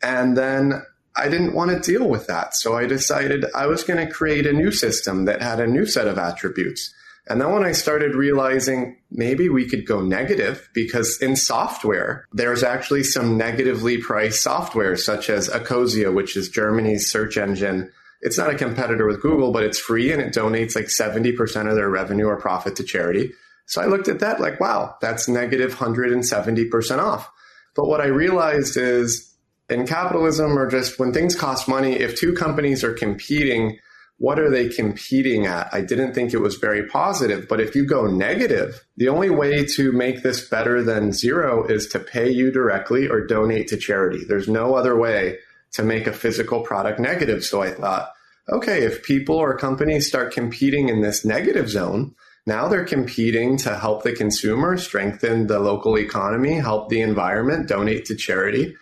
And 0.01 0.37
then 0.37 0.83
I 1.16 1.28
didn't 1.28 1.54
want 1.54 1.71
to 1.71 1.78
deal 1.78 2.09
with 2.09 2.26
that. 2.26 2.54
So 2.54 2.76
I 2.76 2.87
decided 2.87 3.45
I 3.54 3.66
was 3.66 3.85
going 3.85 4.04
to 4.04 4.12
create 4.12 4.47
a 4.47 4.52
new 4.52 4.71
system 4.71 5.26
that 5.26 5.42
had 5.42 5.61
a 5.61 5.66
new 5.66 5.87
set 5.87 6.09
of 6.09 6.19
attributes 6.19 6.92
and 7.28 7.40
then 7.40 7.52
when 7.52 7.64
I 7.64 7.73
started 7.73 8.16
realizing 8.16 8.97
maybe 9.11 9.49
we 9.49 9.69
could 9.69 9.87
go 9.87 10.00
negative 10.00 10.69
because 10.75 11.19
in 11.21 11.37
software, 11.37 12.26
there's 12.33 12.64
actually 12.64 13.04
some 13.04 13.37
negatively 13.37 13.99
priced 13.99 14.42
software 14.42 14.97
such 14.97 15.31
as 15.31 15.49
Ecosia, 15.49 16.12
which 16.12 16.37
is 16.37 16.49
Germany's 16.49 17.11
search 17.11 17.37
engine. 17.37 17.92
It's 18.23 18.38
not 18.38 18.50
a 18.50 18.59
competitor 18.59 19.07
with 19.07 19.23
Google, 19.23 19.52
but 19.52 19.62
it's 19.62 19.78
free 19.78 20.12
and 20.12 20.21
it 20.21 20.35
donates 20.35 20.75
like 20.75 20.87
70% 20.87 21.69
of 21.69 21.76
their 21.76 21.88
revenue 21.88 22.26
or 22.26 22.37
profit 22.37 22.75
to 22.76 22.85
charity. 22.85 23.33
So 23.66 23.81
I 23.81 23.87
looked 23.87 24.09
at 24.09 24.21
that 24.21 24.40
like, 24.40 24.59
wow, 24.59 24.97
that's 25.00 25.28
negative 25.28 25.76
170% 25.76 26.99
off. 26.99 27.31
But 27.76 27.87
what 27.87 28.00
I 28.00 28.07
realized 28.07 28.76
is 28.76 29.32
in 29.73 29.87
capitalism 29.87 30.59
or 30.59 30.71
just 30.71 30.99
when 30.99 31.12
things 31.12 31.35
cost 31.35 31.69
money, 31.69 31.95
if 31.95 32.17
two 32.17 32.35
companies 32.35 32.85
are 32.85 32.93
competing, 32.93 33.79
what 34.19 34.38
are 34.38 34.50
they 34.50 34.69
competing 34.69 35.47
at? 35.47 35.69
I 35.73 35.81
didn't 35.81 36.14
think 36.14 36.33
it 36.33 36.41
was 36.41 36.57
very 36.57 36.87
positive. 36.87 37.49
But 37.49 37.61
if 37.61 37.75
you 37.75 37.85
go 37.85 38.07
negative, 38.07 38.85
the 38.97 39.09
only 39.09 39.31
way 39.31 39.64
to 39.64 39.91
make 39.91 40.23
this 40.23 40.49
better 40.49 40.83
than 40.83 41.12
zero 41.12 41.67
is 41.67 41.88
to 41.88 41.99
pay 41.99 42.31
you 42.31 42.52
directly 42.52 43.09
or 43.09 43.26
donate 43.26 43.69
to 43.69 43.76
charity. 43.76 44.25
There's 44.25 44.49
no 44.49 44.75
other 44.76 44.97
way 44.97 45.38
to 45.73 45.83
make 45.83 46.07
a 46.07 46.12
physical 46.12 46.61
product 46.61 47.00
negative. 47.00 47.43
So 47.43 47.62
I 47.62 47.71
thought, 47.71 48.12
okay, 48.49 48.85
if 48.85 49.02
people 49.02 49.37
or 49.37 49.57
companies 49.57 50.07
start 50.07 50.33
competing 50.33 50.88
in 50.88 51.00
this 51.00 51.25
negative 51.25 51.69
zone, 51.69 52.14
now 52.47 52.69
they're 52.69 52.85
competing 52.85 53.57
to 53.59 53.76
help 53.76 54.02
the 54.02 54.12
consumer, 54.12 54.76
strengthen 54.76 55.47
the 55.47 55.61
local 55.61 55.97
economy, 55.97 56.55
help 56.55 56.88
the 56.88 57.00
environment, 57.00 57.69
donate 57.69 58.05
to 58.07 58.17
charity. 58.17 58.76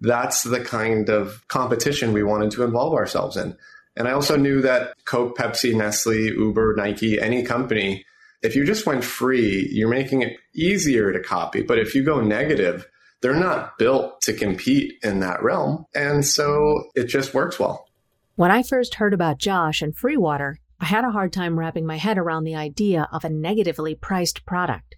That's 0.00 0.42
the 0.42 0.60
kind 0.60 1.08
of 1.08 1.46
competition 1.48 2.12
we 2.12 2.22
wanted 2.22 2.50
to 2.52 2.64
involve 2.64 2.94
ourselves 2.94 3.36
in. 3.36 3.56
And 3.96 4.06
I 4.06 4.12
also 4.12 4.36
knew 4.36 4.60
that 4.60 4.94
Coke, 5.06 5.36
Pepsi, 5.38 5.74
Nestle, 5.74 6.16
Uber, 6.16 6.74
Nike, 6.76 7.18
any 7.18 7.42
company, 7.42 8.04
if 8.42 8.54
you 8.54 8.64
just 8.64 8.86
went 8.86 9.04
free, 9.04 9.68
you're 9.72 9.88
making 9.88 10.22
it 10.22 10.36
easier 10.54 11.12
to 11.12 11.20
copy. 11.20 11.62
But 11.62 11.78
if 11.78 11.94
you 11.94 12.04
go 12.04 12.20
negative, 12.20 12.86
they're 13.22 13.34
not 13.34 13.78
built 13.78 14.20
to 14.22 14.34
compete 14.34 14.94
in 15.02 15.20
that 15.20 15.42
realm. 15.42 15.86
And 15.94 16.24
so 16.24 16.84
it 16.94 17.04
just 17.04 17.34
works 17.34 17.58
well. 17.58 17.86
When 18.34 18.50
I 18.50 18.62
first 18.62 18.96
heard 18.96 19.14
about 19.14 19.38
Josh 19.38 19.80
and 19.80 19.96
free 19.96 20.18
water, 20.18 20.58
I 20.78 20.84
had 20.84 21.04
a 21.04 21.10
hard 21.10 21.32
time 21.32 21.58
wrapping 21.58 21.86
my 21.86 21.96
head 21.96 22.18
around 22.18 22.44
the 22.44 22.54
idea 22.54 23.08
of 23.10 23.24
a 23.24 23.30
negatively 23.30 23.94
priced 23.94 24.44
product. 24.44 24.96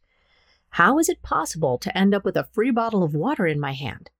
How 0.71 0.99
is 0.99 1.09
it 1.09 1.23
possible 1.23 1.79
to 1.79 1.97
end 1.97 2.15
up 2.15 2.25
with 2.25 2.37
a 2.37 2.49
free 2.53 2.73
bottle 2.73 3.05
of 3.05 3.15
water 3.15 3.47
in 3.47 3.61
my 3.61 3.73
hand? 3.73 4.11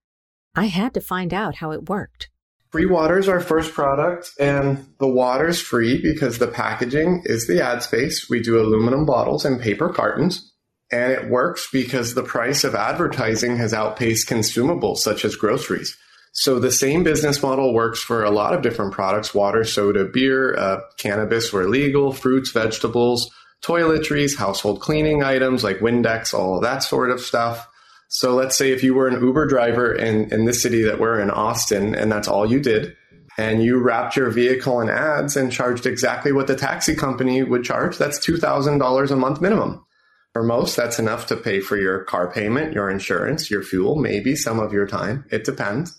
I 0.59 0.65
had 0.65 0.93
to 0.95 0.99
find 0.99 1.33
out 1.33 1.55
how 1.55 1.71
it 1.71 1.87
worked. 1.87 2.27
Free 2.69 2.85
water 2.85 3.17
is 3.17 3.29
our 3.29 3.39
first 3.39 3.73
product, 3.73 4.31
and 4.37 4.85
the 4.99 5.07
water 5.07 5.47
is 5.47 5.61
free 5.61 6.01
because 6.01 6.37
the 6.37 6.49
packaging 6.49 7.23
is 7.23 7.47
the 7.47 7.63
ad 7.63 7.81
space. 7.81 8.29
We 8.29 8.41
do 8.41 8.59
aluminum 8.59 9.05
bottles 9.05 9.45
and 9.45 9.61
paper 9.61 9.87
cartons, 9.87 10.51
and 10.91 11.13
it 11.13 11.29
works 11.29 11.69
because 11.71 12.13
the 12.13 12.23
price 12.23 12.65
of 12.65 12.75
advertising 12.75 13.55
has 13.55 13.73
outpaced 13.73 14.27
consumables 14.27 14.97
such 14.97 15.23
as 15.23 15.37
groceries. 15.37 15.97
So 16.33 16.59
the 16.59 16.73
same 16.73 17.05
business 17.05 17.41
model 17.41 17.73
works 17.73 18.01
for 18.01 18.25
a 18.25 18.29
lot 18.29 18.53
of 18.53 18.61
different 18.61 18.91
products 18.91 19.33
water, 19.33 19.63
soda, 19.63 20.03
beer, 20.03 20.57
uh, 20.57 20.81
cannabis 20.97 21.53
were 21.53 21.69
legal, 21.69 22.11
fruits, 22.11 22.51
vegetables, 22.51 23.31
toiletries, 23.63 24.37
household 24.37 24.81
cleaning 24.81 25.23
items 25.23 25.63
like 25.63 25.79
Windex, 25.79 26.33
all 26.33 26.59
that 26.59 26.83
sort 26.83 27.11
of 27.11 27.21
stuff. 27.21 27.65
So 28.09 28.33
let's 28.33 28.57
say 28.57 28.71
if 28.71 28.83
you 28.83 28.95
were 28.95 29.07
an 29.07 29.21
Uber 29.23 29.45
driver 29.45 29.93
in, 29.93 30.33
in 30.33 30.45
this 30.45 30.61
city 30.61 30.81
that 30.83 30.99
we're 30.99 31.19
in, 31.19 31.29
Austin, 31.29 31.93
and 31.93 32.11
that's 32.11 32.27
all 32.27 32.45
you 32.45 32.59
did, 32.59 32.95
and 33.37 33.63
you 33.63 33.79
wrapped 33.79 34.17
your 34.17 34.31
vehicle 34.31 34.81
in 34.81 34.89
ads 34.89 35.37
and 35.37 35.51
charged 35.51 35.85
exactly 35.85 36.31
what 36.31 36.47
the 36.47 36.55
taxi 36.55 36.95
company 36.95 37.43
would 37.43 37.63
charge, 37.63 37.97
that's 37.97 38.19
$2,000 38.19 39.11
a 39.11 39.15
month 39.15 39.41
minimum. 39.41 39.85
For 40.33 40.43
most, 40.43 40.75
that's 40.75 40.99
enough 40.99 41.27
to 41.27 41.37
pay 41.37 41.59
for 41.59 41.77
your 41.77 42.03
car 42.03 42.31
payment, 42.31 42.73
your 42.73 42.89
insurance, 42.89 43.49
your 43.49 43.61
fuel, 43.63 43.95
maybe 43.95 44.35
some 44.35 44.59
of 44.59 44.73
your 44.73 44.87
time. 44.87 45.25
It 45.31 45.43
depends. 45.43 45.95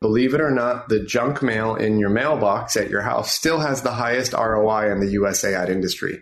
Believe 0.00 0.34
it 0.34 0.40
or 0.40 0.50
not, 0.50 0.88
the 0.88 1.04
junk 1.04 1.42
mail 1.42 1.76
in 1.76 1.98
your 1.98 2.10
mailbox 2.10 2.76
at 2.76 2.90
your 2.90 3.02
house 3.02 3.32
still 3.32 3.60
has 3.60 3.82
the 3.82 3.92
highest 3.92 4.32
ROI 4.32 4.90
in 4.90 4.98
the 4.98 5.12
USA 5.12 5.54
ad 5.54 5.70
industry. 5.70 6.20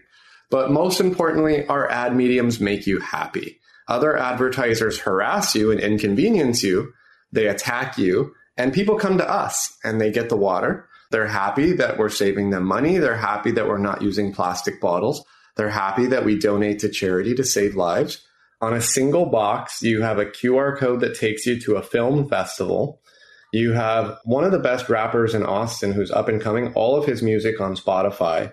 But 0.50 0.70
most 0.70 1.00
importantly, 1.00 1.66
our 1.66 1.90
ad 1.90 2.14
mediums 2.14 2.60
make 2.60 2.86
you 2.86 3.00
happy. 3.00 3.59
Other 3.90 4.16
advertisers 4.16 5.00
harass 5.00 5.54
you 5.54 5.72
and 5.72 5.80
inconvenience 5.80 6.62
you. 6.62 6.94
They 7.32 7.48
attack 7.48 7.98
you 7.98 8.34
and 8.56 8.72
people 8.72 8.96
come 8.96 9.18
to 9.18 9.28
us 9.28 9.76
and 9.82 10.00
they 10.00 10.12
get 10.12 10.28
the 10.28 10.36
water. 10.36 10.88
They're 11.10 11.26
happy 11.26 11.72
that 11.72 11.98
we're 11.98 12.08
saving 12.08 12.50
them 12.50 12.64
money. 12.64 12.98
They're 12.98 13.16
happy 13.16 13.50
that 13.52 13.66
we're 13.66 13.78
not 13.78 14.00
using 14.00 14.32
plastic 14.32 14.80
bottles. 14.80 15.24
They're 15.56 15.70
happy 15.70 16.06
that 16.06 16.24
we 16.24 16.38
donate 16.38 16.78
to 16.80 16.88
charity 16.88 17.34
to 17.34 17.44
save 17.44 17.74
lives. 17.74 18.24
On 18.60 18.72
a 18.72 18.80
single 18.80 19.26
box, 19.26 19.82
you 19.82 20.02
have 20.02 20.18
a 20.18 20.26
QR 20.26 20.76
code 20.76 21.00
that 21.00 21.18
takes 21.18 21.44
you 21.44 21.58
to 21.62 21.74
a 21.74 21.82
film 21.82 22.28
festival. 22.28 23.00
You 23.52 23.72
have 23.72 24.18
one 24.24 24.44
of 24.44 24.52
the 24.52 24.58
best 24.60 24.88
rappers 24.88 25.34
in 25.34 25.44
Austin 25.44 25.92
who's 25.92 26.12
up 26.12 26.28
and 26.28 26.40
coming, 26.40 26.72
all 26.74 26.96
of 26.96 27.06
his 27.06 27.22
music 27.22 27.60
on 27.60 27.74
Spotify. 27.74 28.52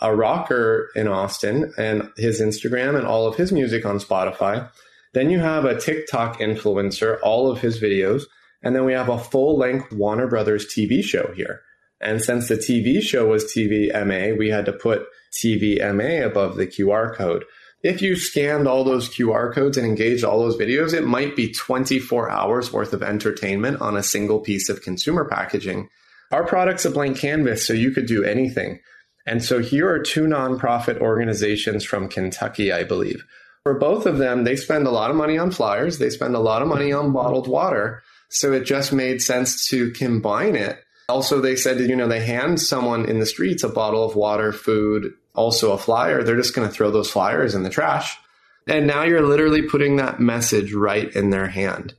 A 0.00 0.14
rocker 0.14 0.90
in 0.94 1.08
Austin 1.08 1.72
and 1.78 2.10
his 2.16 2.40
Instagram 2.40 2.96
and 2.96 3.06
all 3.06 3.26
of 3.26 3.36
his 3.36 3.50
music 3.50 3.86
on 3.86 3.98
Spotify. 3.98 4.70
Then 5.14 5.30
you 5.30 5.38
have 5.38 5.64
a 5.64 5.78
TikTok 5.80 6.38
influencer, 6.38 7.18
all 7.22 7.50
of 7.50 7.60
his 7.60 7.80
videos. 7.80 8.24
And 8.62 8.74
then 8.74 8.84
we 8.84 8.92
have 8.92 9.08
a 9.08 9.18
full 9.18 9.56
length 9.56 9.92
Warner 9.92 10.26
Brothers 10.26 10.66
TV 10.66 11.02
show 11.02 11.32
here. 11.34 11.60
And 12.00 12.20
since 12.20 12.48
the 12.48 12.56
TV 12.56 13.00
show 13.00 13.26
was 13.26 13.44
TVMA, 13.44 14.36
we 14.36 14.50
had 14.50 14.66
to 14.66 14.72
put 14.72 15.06
TVMA 15.42 16.24
above 16.24 16.56
the 16.56 16.66
QR 16.66 17.14
code. 17.14 17.44
If 17.82 18.02
you 18.02 18.16
scanned 18.16 18.66
all 18.66 18.84
those 18.84 19.08
QR 19.08 19.52
codes 19.54 19.76
and 19.76 19.86
engaged 19.86 20.24
all 20.24 20.40
those 20.40 20.56
videos, 20.56 20.92
it 20.92 21.06
might 21.06 21.36
be 21.36 21.52
24 21.52 22.30
hours 22.30 22.72
worth 22.72 22.92
of 22.92 23.02
entertainment 23.02 23.80
on 23.80 23.96
a 23.96 24.02
single 24.02 24.40
piece 24.40 24.68
of 24.68 24.82
consumer 24.82 25.24
packaging. 25.24 25.88
Our 26.32 26.44
product's 26.44 26.84
a 26.84 26.90
blank 26.90 27.18
canvas, 27.18 27.66
so 27.66 27.72
you 27.72 27.92
could 27.92 28.06
do 28.06 28.24
anything. 28.24 28.80
And 29.26 29.44
so 29.44 29.60
here 29.60 29.88
are 29.90 29.98
two 29.98 30.24
nonprofit 30.24 31.00
organizations 31.00 31.84
from 31.84 32.08
Kentucky, 32.08 32.72
I 32.72 32.84
believe. 32.84 33.24
For 33.64 33.74
both 33.74 34.06
of 34.06 34.18
them, 34.18 34.44
they 34.44 34.54
spend 34.54 34.86
a 34.86 34.92
lot 34.92 35.10
of 35.10 35.16
money 35.16 35.36
on 35.36 35.50
flyers, 35.50 35.98
they 35.98 36.10
spend 36.10 36.36
a 36.36 36.40
lot 36.40 36.62
of 36.62 36.68
money 36.68 36.92
on 36.92 37.12
bottled 37.12 37.48
water. 37.48 38.02
So 38.28 38.52
it 38.52 38.64
just 38.64 38.92
made 38.92 39.20
sense 39.20 39.68
to 39.68 39.90
combine 39.92 40.54
it 40.54 40.78
also, 41.08 41.40
they 41.40 41.56
said 41.56 41.78
that, 41.78 41.88
you 41.88 41.94
know, 41.94 42.08
they 42.08 42.24
hand 42.24 42.60
someone 42.60 43.08
in 43.08 43.20
the 43.20 43.26
streets 43.26 43.62
a 43.62 43.68
bottle 43.68 44.04
of 44.04 44.16
water, 44.16 44.52
food, 44.52 45.12
also 45.34 45.72
a 45.72 45.78
flyer. 45.78 46.22
They're 46.22 46.36
just 46.36 46.54
going 46.54 46.66
to 46.66 46.74
throw 46.74 46.90
those 46.90 47.10
flyers 47.10 47.54
in 47.54 47.62
the 47.62 47.70
trash. 47.70 48.18
And 48.66 48.88
now 48.88 49.04
you're 49.04 49.26
literally 49.26 49.62
putting 49.62 49.96
that 49.96 50.18
message 50.18 50.72
right 50.72 51.14
in 51.14 51.30
their 51.30 51.46
hand. 51.46 51.94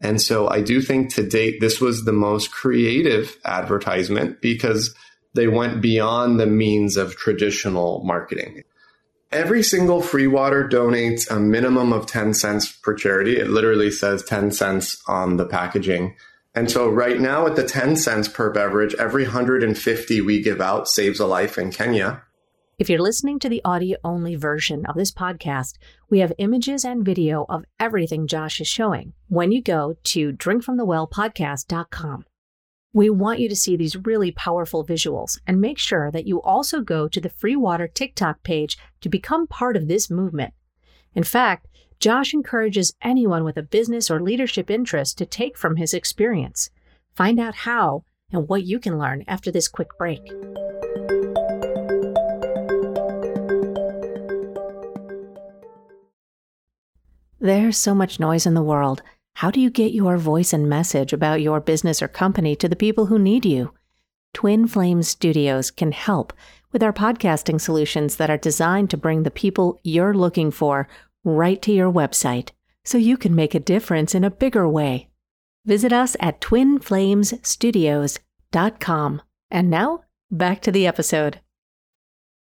And 0.00 0.22
so 0.22 0.48
I 0.48 0.60
do 0.60 0.80
think 0.80 1.14
to 1.14 1.28
date, 1.28 1.60
this 1.60 1.80
was 1.80 2.04
the 2.04 2.12
most 2.12 2.52
creative 2.52 3.36
advertisement 3.44 4.40
because 4.40 4.94
they 5.38 5.46
went 5.46 5.80
beyond 5.80 6.40
the 6.40 6.46
means 6.46 6.96
of 6.96 7.16
traditional 7.16 8.02
marketing. 8.04 8.64
Every 9.30 9.62
single 9.62 10.02
free 10.02 10.26
water 10.26 10.68
donates 10.68 11.30
a 11.30 11.38
minimum 11.38 11.92
of 11.92 12.06
10 12.06 12.34
cents 12.34 12.72
per 12.72 12.92
charity. 12.94 13.36
It 13.36 13.48
literally 13.48 13.92
says 13.92 14.24
10 14.24 14.50
cents 14.50 15.00
on 15.06 15.36
the 15.36 15.46
packaging. 15.46 16.16
And 16.56 16.68
so 16.68 16.88
right 16.88 17.20
now 17.20 17.46
at 17.46 17.54
the 17.54 17.62
10 17.62 17.94
cents 17.94 18.26
per 18.26 18.50
beverage, 18.50 18.96
every 18.96 19.22
150 19.22 20.20
we 20.22 20.42
give 20.42 20.60
out 20.60 20.88
saves 20.88 21.20
a 21.20 21.26
life 21.26 21.56
in 21.56 21.70
Kenya. 21.70 22.22
If 22.78 22.90
you're 22.90 23.00
listening 23.00 23.38
to 23.40 23.48
the 23.48 23.62
audio 23.64 23.96
only 24.02 24.34
version 24.34 24.86
of 24.86 24.96
this 24.96 25.12
podcast, 25.12 25.74
we 26.10 26.18
have 26.18 26.32
images 26.38 26.84
and 26.84 27.04
video 27.04 27.46
of 27.48 27.64
everything 27.78 28.26
Josh 28.26 28.60
is 28.60 28.66
showing 28.66 29.12
when 29.28 29.52
you 29.52 29.62
go 29.62 29.94
to 30.04 30.32
drinkfromthewellpodcast.com. 30.32 32.24
We 32.94 33.10
want 33.10 33.38
you 33.38 33.50
to 33.50 33.56
see 33.56 33.76
these 33.76 33.96
really 33.96 34.32
powerful 34.32 34.84
visuals 34.84 35.38
and 35.46 35.60
make 35.60 35.78
sure 35.78 36.10
that 36.10 36.26
you 36.26 36.40
also 36.40 36.80
go 36.80 37.06
to 37.06 37.20
the 37.20 37.28
Free 37.28 37.54
Water 37.54 37.86
TikTok 37.86 38.42
page 38.42 38.78
to 39.02 39.10
become 39.10 39.46
part 39.46 39.76
of 39.76 39.88
this 39.88 40.08
movement. 40.08 40.54
In 41.14 41.22
fact, 41.22 41.66
Josh 42.00 42.32
encourages 42.32 42.94
anyone 43.02 43.44
with 43.44 43.58
a 43.58 43.62
business 43.62 44.10
or 44.10 44.22
leadership 44.22 44.70
interest 44.70 45.18
to 45.18 45.26
take 45.26 45.58
from 45.58 45.76
his 45.76 45.92
experience. 45.92 46.70
Find 47.14 47.38
out 47.38 47.54
how 47.54 48.04
and 48.32 48.48
what 48.48 48.64
you 48.64 48.78
can 48.78 48.98
learn 48.98 49.22
after 49.28 49.50
this 49.50 49.68
quick 49.68 49.88
break. 49.98 50.22
There's 57.40 57.76
so 57.76 57.94
much 57.94 58.18
noise 58.18 58.46
in 58.46 58.54
the 58.54 58.62
world. 58.62 59.02
How 59.38 59.50
do 59.52 59.60
you 59.60 59.70
get 59.70 59.92
your 59.92 60.18
voice 60.18 60.52
and 60.52 60.68
message 60.68 61.12
about 61.12 61.40
your 61.40 61.60
business 61.60 62.02
or 62.02 62.08
company 62.08 62.56
to 62.56 62.68
the 62.68 62.74
people 62.74 63.06
who 63.06 63.20
need 63.20 63.46
you? 63.46 63.72
Twin 64.34 64.66
Flame 64.66 65.04
Studios 65.04 65.70
can 65.70 65.92
help 65.92 66.32
with 66.72 66.82
our 66.82 66.92
podcasting 66.92 67.60
solutions 67.60 68.16
that 68.16 68.30
are 68.30 68.36
designed 68.36 68.90
to 68.90 68.96
bring 68.96 69.22
the 69.22 69.30
people 69.30 69.78
you're 69.84 70.12
looking 70.12 70.50
for 70.50 70.88
right 71.22 71.62
to 71.62 71.70
your 71.70 71.88
website 71.88 72.50
so 72.84 72.98
you 72.98 73.16
can 73.16 73.32
make 73.32 73.54
a 73.54 73.60
difference 73.60 74.12
in 74.12 74.24
a 74.24 74.30
bigger 74.30 74.68
way. 74.68 75.08
Visit 75.64 75.92
us 75.92 76.16
at 76.18 76.40
twinflamesstudios.com. 76.40 79.22
And 79.52 79.70
now, 79.70 80.00
back 80.32 80.60
to 80.62 80.72
the 80.72 80.84
episode. 80.84 81.38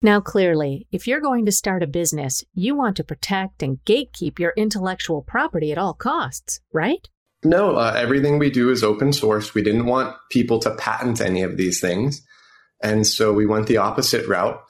Now, 0.05 0.21
clearly, 0.21 0.87
if 0.93 1.09
you're 1.09 1.21
going 1.21 1.47
to 1.47 1.53
start 1.53 1.83
a 1.83 1.87
business, 1.87 2.45
you 2.55 2.77
want 2.77 2.97
to 2.99 3.05
protect 3.05 3.63
and 3.63 3.79
gatekeep 3.85 4.39
your 4.39 4.53
intellectual 4.57 5.23
property 5.23 5.73
at 5.73 5.79
all 5.79 5.95
costs, 5.95 6.61
right? 6.73 7.09
No, 7.43 7.77
uh, 7.77 7.95
everything 7.97 8.39
we 8.39 8.51
do 8.51 8.71
is 8.71 8.85
open 8.85 9.13
source. 9.13 9.55
We 9.55 9.63
didn't 9.63 9.87
want 9.87 10.15
people 10.31 10.59
to 10.61 10.75
patent 10.77 11.21
any 11.21 11.43
of 11.43 11.57
these 11.57 11.81
things. 11.81 12.23
And 12.83 13.07
so 13.07 13.33
we 13.33 13.47
went 13.47 13.67
the 13.67 13.79
opposite 13.79 14.29
route. 14.29 14.63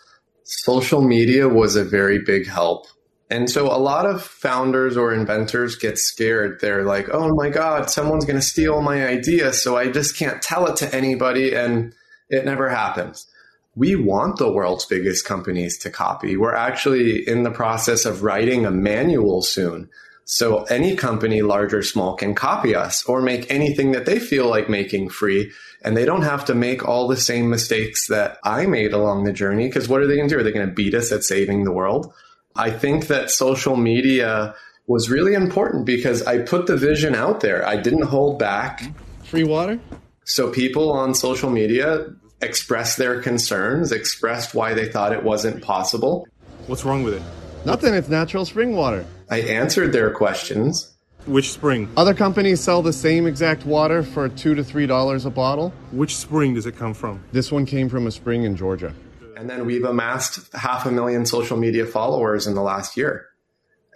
Social 0.45 1.03
media 1.03 1.49
was 1.49 1.77
a 1.77 1.85
very 1.85 2.21
big 2.21 2.47
help 2.47 2.87
and 3.31 3.49
so 3.51 3.67
a 3.67 3.79
lot 3.79 4.07
of 4.07 4.23
founders 4.23 4.97
or 4.97 5.13
inventors 5.13 5.77
get 5.77 5.99
scared. 5.99 6.61
They're 6.61 6.85
like, 6.85 7.09
oh 7.13 7.35
my 7.35 7.49
God, 7.49 7.91
someone's 7.91 8.27
going 8.27 8.39
to 8.39 8.47
steal 8.47 8.81
my 8.83 9.07
idea. 9.07 9.53
So 9.53 9.77
I 9.77 9.91
just 9.91 10.17
can't 10.17 10.43
tell 10.43 10.67
it 10.67 10.77
to 10.77 10.95
anybody. 10.95 11.55
And 11.55 11.95
it 12.29 12.45
never 12.45 12.69
happens. 12.69 13.27
We 13.77 13.97
want 13.97 14.39
the 14.39 14.53
world's 14.53 14.87
biggest 14.87 15.25
companies 15.25 15.79
to 15.79 15.91
copy. 15.91 16.37
We're 16.37 16.55
actually 16.55 17.27
in 17.29 17.43
the 17.43 17.51
process 17.51 18.05
of 18.05 18.23
writing 18.23 18.65
a 18.65 18.71
manual 18.71 19.43
soon. 19.43 19.91
So 20.27 20.63
any 20.65 20.97
company, 20.97 21.43
large 21.43 21.75
or 21.75 21.83
small, 21.83 22.15
can 22.15 22.35
copy 22.35 22.75
us 22.75 23.05
or 23.05 23.21
make 23.21 23.51
anything 23.51 23.93
that 23.93 24.07
they 24.07 24.19
feel 24.19 24.49
like 24.49 24.71
making 24.71 25.11
free. 25.11 25.53
And 25.83 25.97
they 25.97 26.07
don't 26.07 26.23
have 26.23 26.47
to 26.47 26.55
make 26.55 26.87
all 26.87 27.09
the 27.09 27.17
same 27.17 27.51
mistakes 27.51 28.09
that 28.09 28.39
I 28.43 28.67
made 28.67 28.93
along 28.93 29.25
the 29.25 29.33
journey. 29.33 29.67
Because 29.67 29.89
what 29.89 30.01
are 30.01 30.07
they 30.07 30.17
going 30.17 30.29
to 30.29 30.35
do? 30.35 30.41
Are 30.41 30.45
they 30.45 30.53
going 30.53 30.67
to 30.67 30.73
beat 30.73 30.95
us 30.95 31.13
at 31.13 31.25
saving 31.25 31.65
the 31.65 31.73
world? 31.73 32.13
I 32.57 32.71
think 32.71 33.09
that 33.09 33.31
social 33.31 33.77
media 33.77 34.55
was 34.87 35.11
really 35.11 35.35
important 35.35 35.85
because 35.85 36.23
I 36.23 36.39
put 36.39 36.67
the 36.67 36.77
vision 36.77 37.15
out 37.15 37.41
there. 37.41 37.67
I 37.67 37.77
didn't 37.77 38.03
hold 38.03 38.39
back. 38.39 38.83
Free 39.25 39.45
water? 39.45 39.81
So 40.25 40.51
people 40.51 40.93
on 40.93 41.15
social 41.15 41.51
media 41.51 42.07
expressed 42.45 42.99
their 42.99 43.21
concerns, 43.21 43.91
expressed 43.91 44.55
why 44.55 44.75
they 44.75 44.89
thought 44.89 45.13
it 45.13 45.25
wasn't 45.25 45.63
possible. 45.63 46.29
What's 46.67 46.85
wrong 46.85 47.03
with 47.03 47.15
it? 47.15 47.23
Nothing, 47.67 47.95
it's 47.95 48.09
natural 48.09 48.45
spring 48.45 48.77
water. 48.77 49.05
I 49.31 49.41
answered 49.41 49.93
their 49.93 50.11
questions. 50.11 50.95
Which 51.27 51.53
spring? 51.53 51.89
Other 51.97 52.13
companies 52.13 52.61
sell 52.61 52.83
the 52.83 52.93
same 52.93 53.27
exact 53.27 53.65
water 53.65 54.03
for 54.03 54.29
two 54.29 54.55
to 54.55 54.63
three 54.63 54.87
dollars 54.87 55.25
a 55.25 55.31
bottle. 55.31 55.73
Which 55.91 56.17
spring 56.17 56.55
does 56.55 56.67
it 56.67 56.77
come 56.77 56.93
from? 56.93 57.25
This 57.33 57.51
one 57.51 57.65
came 57.65 57.89
from 57.89 58.07
a 58.07 58.11
spring 58.11 58.45
in 58.45 58.57
Georgia. 58.57 58.95
And 59.37 59.49
then 59.49 59.65
we've 59.65 59.85
amassed 59.85 60.55
half 60.55 60.85
a 60.85 60.93
million 60.93 61.25
social 61.25 61.57
media 61.57 61.87
followers 61.87 62.47
in 62.47 62.55
the 62.55 62.63
last 62.63 62.97
year. 62.97 63.27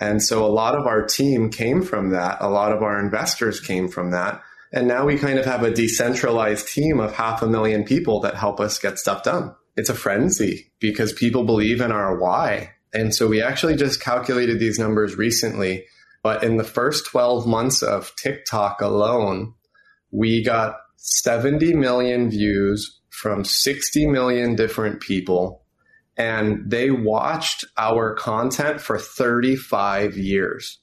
And 0.00 0.22
so 0.22 0.46
a 0.46 0.48
lot 0.48 0.74
of 0.74 0.86
our 0.86 1.04
team 1.04 1.50
came 1.50 1.82
from 1.82 2.10
that. 2.10 2.38
A 2.40 2.48
lot 2.48 2.72
of 2.72 2.82
our 2.82 2.98
investors 2.98 3.60
came 3.60 3.88
from 3.88 4.12
that. 4.12 4.40
And 4.72 4.86
now 4.86 5.06
we 5.06 5.18
kind 5.18 5.38
of 5.38 5.44
have 5.46 5.62
a 5.62 5.70
decentralized 5.70 6.68
team 6.68 7.00
of 7.00 7.14
half 7.14 7.42
a 7.42 7.46
million 7.46 7.84
people 7.84 8.20
that 8.20 8.34
help 8.34 8.60
us 8.60 8.78
get 8.78 8.98
stuff 8.98 9.22
done. 9.22 9.54
It's 9.76 9.88
a 9.88 9.94
frenzy 9.94 10.72
because 10.80 11.12
people 11.12 11.44
believe 11.44 11.80
in 11.80 11.92
our 11.92 12.18
why. 12.18 12.72
And 12.92 13.14
so 13.14 13.26
we 13.26 13.42
actually 13.42 13.76
just 13.76 14.00
calculated 14.00 14.58
these 14.58 14.78
numbers 14.78 15.16
recently. 15.16 15.84
But 16.22 16.42
in 16.42 16.56
the 16.56 16.64
first 16.64 17.06
12 17.06 17.46
months 17.46 17.82
of 17.82 18.12
TikTok 18.16 18.80
alone, 18.80 19.54
we 20.10 20.42
got 20.42 20.76
70 20.96 21.74
million 21.74 22.30
views 22.30 23.00
from 23.10 23.44
60 23.44 24.06
million 24.06 24.56
different 24.56 25.00
people 25.00 25.62
and 26.18 26.68
they 26.68 26.90
watched 26.90 27.64
our 27.78 28.14
content 28.14 28.80
for 28.80 28.98
35 28.98 30.18
years. 30.18 30.80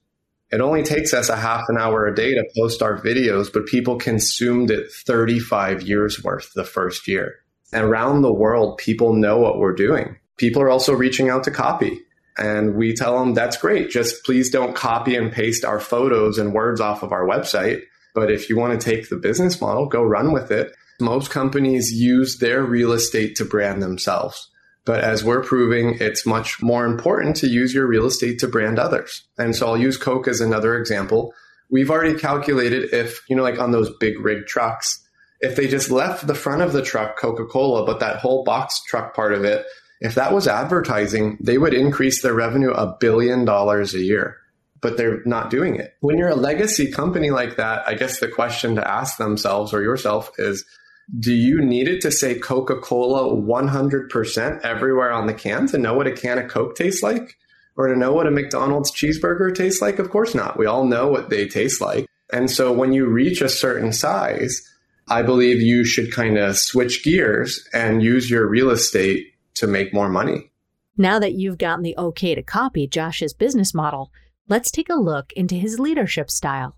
It 0.56 0.62
only 0.62 0.84
takes 0.84 1.14
us 1.14 1.28
a 1.28 1.36
half 1.36 1.66
an 1.68 1.78
hour 1.78 2.08
a 2.08 2.16
day 2.16 2.34
to 2.34 2.50
post 2.56 2.82
our 2.82 2.98
videos, 2.98 3.52
but 3.52 3.66
people 3.66 3.98
consumed 3.98 4.72
it 4.72 4.90
35 4.90 5.82
years 5.82 6.24
worth 6.24 6.54
the 6.54 6.64
first 6.64 7.10
year. 7.10 7.36
And 7.74 7.84
around 7.84 8.22
the 8.22 8.32
world, 8.32 8.78
people 8.78 9.12
know 9.12 9.38
what 9.38 9.60
we're 9.60 9.76
doing. 9.76 10.16
People 10.38 10.62
are 10.62 10.70
also 10.70 10.94
reaching 10.94 11.30
out 11.30 11.44
to 11.44 11.52
copy. 11.52 12.00
And 12.38 12.76
we 12.76 12.94
tell 12.94 13.20
them 13.20 13.34
that's 13.34 13.58
great. 13.58 13.90
Just 13.90 14.24
please 14.24 14.50
don't 14.50 14.78
copy 14.78 15.18
and 15.18 15.30
paste 15.30 15.66
our 15.66 15.82
photos 15.82 16.38
and 16.38 16.54
words 16.54 16.80
off 16.80 17.04
of 17.04 17.12
our 17.12 17.28
website. 17.28 17.82
But 18.14 18.32
if 18.32 18.50
you 18.50 18.56
want 18.56 18.80
to 18.80 18.86
take 18.86 19.10
the 19.10 19.18
business 19.18 19.60
model, 19.60 19.88
go 19.88 20.04
run 20.04 20.32
with 20.32 20.52
it. 20.52 20.74
Most 21.02 21.32
companies 21.32 21.92
use 21.92 22.38
their 22.38 22.64
real 22.64 22.94
estate 22.94 23.36
to 23.36 23.44
brand 23.44 23.84
themselves. 23.84 24.50
But 24.86 25.02
as 25.04 25.24
we're 25.24 25.44
proving, 25.44 25.98
it's 26.00 26.26
much 26.26 26.62
more 26.62 26.86
important 26.86 27.36
to 27.38 27.48
use 27.48 27.74
your 27.74 27.88
real 27.88 28.06
estate 28.06 28.38
to 28.40 28.48
brand 28.48 28.78
others. 28.78 29.24
And 29.38 29.56
so 29.56 29.68
I'll 29.68 29.78
use 29.78 29.98
Coke 29.98 30.28
as 30.28 30.42
another 30.42 30.78
example. 30.78 31.34
We've 31.72 31.90
already 31.90 32.18
calculated 32.20 32.94
if, 32.94 33.28
you 33.28 33.36
know, 33.36 33.42
like 33.42 33.60
on 33.60 33.72
those 33.72 33.90
big 33.98 34.20
rig 34.20 34.46
trucks, 34.46 35.04
if 35.42 35.56
they 35.56 35.68
just 35.68 35.90
left 35.90 36.28
the 36.28 36.36
front 36.36 36.62
of 36.62 36.72
the 36.72 36.84
truck 36.84 37.18
Coca 37.18 37.46
Cola, 37.46 37.86
but 37.86 38.00
that 38.00 38.18
whole 38.18 38.44
box 38.44 38.82
truck 38.84 39.16
part 39.16 39.34
of 39.34 39.44
it, 39.44 39.66
if 40.02 40.14
that 40.16 40.34
was 40.34 40.48
advertising, 40.48 41.38
they 41.42 41.58
would 41.58 41.74
increase 41.74 42.22
their 42.22 42.36
revenue 42.36 42.72
a 42.72 42.96
billion 43.00 43.44
dollars 43.44 43.96
a 43.96 44.02
year. 44.02 44.38
but 44.86 44.98
they're 44.98 45.24
not 45.26 45.50
doing 45.50 45.76
it. 45.76 45.96
When 46.02 46.20
you're 46.20 46.30
a 46.30 46.36
legacy 46.36 46.92
company 46.92 47.32
like 47.32 47.56
that, 47.56 47.88
I 47.88 47.96
guess 47.96 48.20
the 48.20 48.28
question 48.28 48.76
to 48.76 48.88
ask 48.88 49.18
themselves 49.18 49.74
or 49.74 49.82
yourself 49.82 50.32
is 50.38 50.64
do 51.20 51.34
you 51.34 51.62
need 51.62 51.88
it 51.88 52.02
to 52.02 52.12
say 52.12 52.36
Coca 52.40 52.78
Cola 52.78 53.36
100% 53.36 54.62
everywhere 54.62 55.12
on 55.12 55.28
the 55.28 55.34
can 55.34 55.68
to 55.68 55.78
know 55.78 55.94
what 55.94 56.08
a 56.08 56.12
can 56.12 56.40
of 56.40 56.50
Coke 56.50 56.76
tastes 56.76 57.04
like? 57.04 57.38
Or 57.78 57.88
to 57.88 57.96
know 57.96 58.14
what 58.14 58.28
a 58.28 58.32
McDonald's 58.32 58.92
cheeseburger 58.92 59.54
tastes 59.54 59.82
like? 59.82 60.00
Of 60.00 60.10
course 60.10 60.34
not. 60.34 60.58
We 60.58 60.66
all 60.66 60.86
know 60.86 61.08
what 61.08 61.30
they 61.30 61.48
taste 61.48 61.82
like. 61.82 62.08
And 62.32 62.50
so 62.50 62.72
when 62.72 62.94
you 62.94 63.06
reach 63.06 63.42
a 63.42 63.50
certain 63.50 63.92
size, 63.92 64.62
I 65.08 65.22
believe 65.22 65.62
you 65.62 65.86
should 65.86 66.12
kind 66.12 66.38
of 66.38 66.58
switch 66.58 67.04
gears 67.04 67.68
and 67.74 68.02
use 68.02 68.30
your 68.30 68.48
real 68.48 68.72
estate 68.72 69.34
to 69.56 69.68
make 69.68 69.94
more 69.94 70.10
money. 70.10 70.52
Now 70.98 71.20
that 71.20 71.34
you've 71.34 71.58
gotten 71.58 71.84
the 71.84 71.98
okay 71.98 72.34
to 72.34 72.42
copy 72.42 72.88
Josh's 72.88 73.34
business 73.34 73.74
model, 73.74 74.12
let's 74.48 74.72
take 74.72 74.90
a 74.90 74.96
look 74.96 75.34
into 75.34 75.56
his 75.56 75.78
leadership 75.78 76.32
style. 76.32 76.76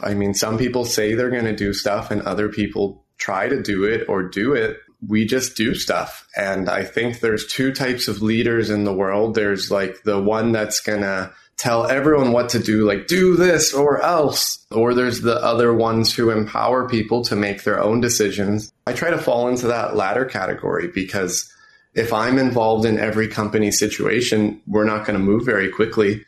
I 0.00 0.14
mean, 0.14 0.34
some 0.34 0.58
people 0.58 0.84
say 0.84 1.14
they're 1.14 1.30
going 1.30 1.44
to 1.44 1.54
do 1.54 1.72
stuff 1.72 2.10
and 2.10 2.22
other 2.22 2.48
people 2.48 3.04
try 3.20 3.48
to 3.48 3.62
do 3.62 3.84
it 3.84 4.08
or 4.08 4.22
do 4.22 4.54
it. 4.54 4.78
We 5.06 5.24
just 5.24 5.56
do 5.56 5.74
stuff. 5.74 6.26
And 6.36 6.68
I 6.68 6.84
think 6.84 7.20
there's 7.20 7.46
two 7.46 7.72
types 7.72 8.08
of 8.08 8.22
leaders 8.22 8.68
in 8.70 8.84
the 8.84 8.92
world. 8.92 9.34
There's 9.34 9.70
like 9.70 10.02
the 10.02 10.20
one 10.20 10.52
that's 10.52 10.80
going 10.80 11.02
to 11.02 11.32
tell 11.56 11.86
everyone 11.86 12.32
what 12.32 12.48
to 12.50 12.58
do, 12.58 12.86
like 12.86 13.06
do 13.06 13.36
this 13.36 13.74
or 13.74 14.00
else. 14.02 14.66
Or 14.70 14.94
there's 14.94 15.20
the 15.20 15.36
other 15.36 15.72
ones 15.74 16.14
who 16.14 16.30
empower 16.30 16.88
people 16.88 17.22
to 17.24 17.36
make 17.36 17.64
their 17.64 17.80
own 17.80 18.00
decisions. 18.00 18.72
I 18.86 18.94
try 18.94 19.10
to 19.10 19.18
fall 19.18 19.48
into 19.48 19.66
that 19.68 19.94
latter 19.94 20.24
category 20.24 20.88
because 20.88 21.52
if 21.94 22.12
I'm 22.12 22.38
involved 22.38 22.86
in 22.86 22.98
every 22.98 23.28
company 23.28 23.70
situation, 23.70 24.60
we're 24.66 24.84
not 24.84 25.06
going 25.06 25.18
to 25.18 25.24
move 25.24 25.44
very 25.44 25.70
quickly. 25.70 26.24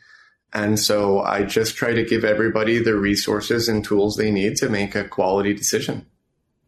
And 0.53 0.79
so 0.79 1.21
I 1.21 1.43
just 1.43 1.75
try 1.75 1.93
to 1.93 2.03
give 2.03 2.23
everybody 2.23 2.77
the 2.77 2.95
resources 2.95 3.67
and 3.67 3.83
tools 3.83 4.15
they 4.15 4.29
need 4.29 4.55
to 4.57 4.69
make 4.69 4.93
a 4.93 5.03
quality 5.03 5.53
decision. 5.53 6.05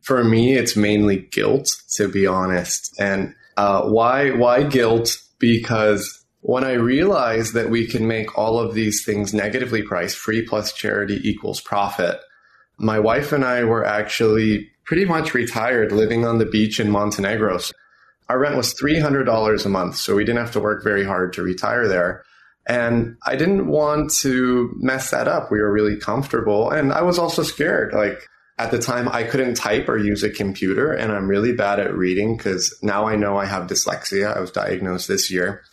For 0.05 0.23
me, 0.23 0.53
it's 0.53 0.75
mainly 0.75 1.17
guilt, 1.31 1.67
to 1.95 2.07
be 2.07 2.27
honest. 2.27 2.93
And 2.99 3.33
uh, 3.57 3.89
why 3.89 4.31
why 4.31 4.63
guilt? 4.63 5.17
Because 5.39 6.23
when 6.41 6.63
I 6.63 6.73
realized 6.73 7.55
that 7.55 7.71
we 7.71 7.87
can 7.87 8.07
make 8.07 8.37
all 8.37 8.59
of 8.59 8.75
these 8.75 9.03
things 9.03 9.33
negatively 9.33 9.81
priced, 9.81 10.15
free 10.15 10.43
plus 10.43 10.73
charity 10.73 11.19
equals 11.27 11.59
profit, 11.59 12.19
my 12.77 12.99
wife 12.99 13.31
and 13.31 13.43
I 13.43 13.63
were 13.63 13.83
actually 13.83 14.69
pretty 14.85 15.05
much 15.05 15.33
retired 15.33 15.91
living 15.91 16.23
on 16.23 16.37
the 16.37 16.45
beach 16.45 16.79
in 16.79 16.91
Montenegro. 16.91 17.57
Our 18.29 18.37
rent 18.37 18.55
was 18.55 18.75
$300 18.75 19.65
a 19.65 19.69
month, 19.69 19.95
so 19.95 20.15
we 20.15 20.23
didn't 20.23 20.41
have 20.41 20.53
to 20.53 20.59
work 20.59 20.83
very 20.83 21.03
hard 21.03 21.33
to 21.33 21.41
retire 21.41 21.87
there. 21.87 22.23
And 22.67 23.17
I 23.25 23.35
didn't 23.35 23.65
want 23.65 24.11
to 24.21 24.71
mess 24.77 25.09
that 25.09 25.27
up. 25.27 25.51
We 25.51 25.59
were 25.61 25.71
really 25.71 25.97
comfortable. 25.97 26.69
And 26.69 26.93
I 26.93 27.01
was 27.01 27.17
also 27.17 27.41
scared. 27.41 27.93
Like 27.93 28.27
at 28.57 28.71
the 28.71 28.79
time, 28.79 29.09
I 29.09 29.23
couldn't 29.23 29.55
type 29.55 29.89
or 29.89 29.97
use 29.97 30.23
a 30.23 30.29
computer, 30.29 30.93
and 30.93 31.11
I'm 31.11 31.27
really 31.27 31.51
bad 31.51 31.79
at 31.79 31.93
reading 31.93 32.37
because 32.37 32.77
now 32.81 33.05
I 33.05 33.17
know 33.17 33.37
I 33.37 33.45
have 33.45 33.67
dyslexia. 33.67 34.35
I 34.35 34.39
was 34.39 34.51
diagnosed 34.51 35.07
this 35.09 35.29
year. 35.29 35.63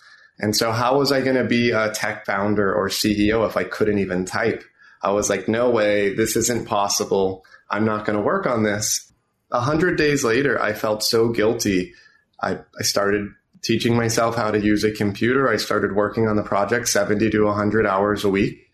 And 0.41 0.57
so, 0.57 0.73
how 0.73 0.99
was 0.99 1.13
I 1.13 1.21
going 1.21 1.37
to 1.37 1.45
be 1.45 1.71
a 1.71 1.93
tech 1.93 2.27
founder 2.27 2.75
or 2.75 2.89
CEO 2.89 3.47
if 3.47 3.57
I 3.57 3.65
couldn't 3.65 3.99
even 3.99 4.25
type? 4.25 4.65
I 5.01 5.13
was 5.13 5.31
like, 5.31 5.49
no 5.49 5.71
way, 5.71 6.15
this 6.15 6.37
isn't 6.37 6.67
possible. 6.67 7.45
I'm 7.71 7.85
not 7.85 8.05
going 8.05 8.17
to 8.17 8.25
work 8.25 8.47
on 8.47 8.65
this. 8.65 9.13
A 9.53 9.61
hundred 9.61 9.97
days 9.97 10.25
later, 10.25 10.61
I 10.61 10.73
felt 10.73 11.05
so 11.05 11.29
guilty. 11.29 11.95
I, 12.43 12.59
I 12.79 12.83
started 12.83 13.29
teaching 13.63 13.97
myself 13.97 14.35
how 14.35 14.51
to 14.51 14.61
use 14.61 14.83
a 14.83 14.91
computer. 14.91 15.49
I 15.49 15.57
started 15.57 15.95
working 15.95 16.27
on 16.27 16.35
the 16.37 16.43
project 16.43 16.89
70 16.89 17.31
to 17.31 17.45
100 17.45 17.87
hours 17.87 18.25
a 18.25 18.29
week. 18.29 18.69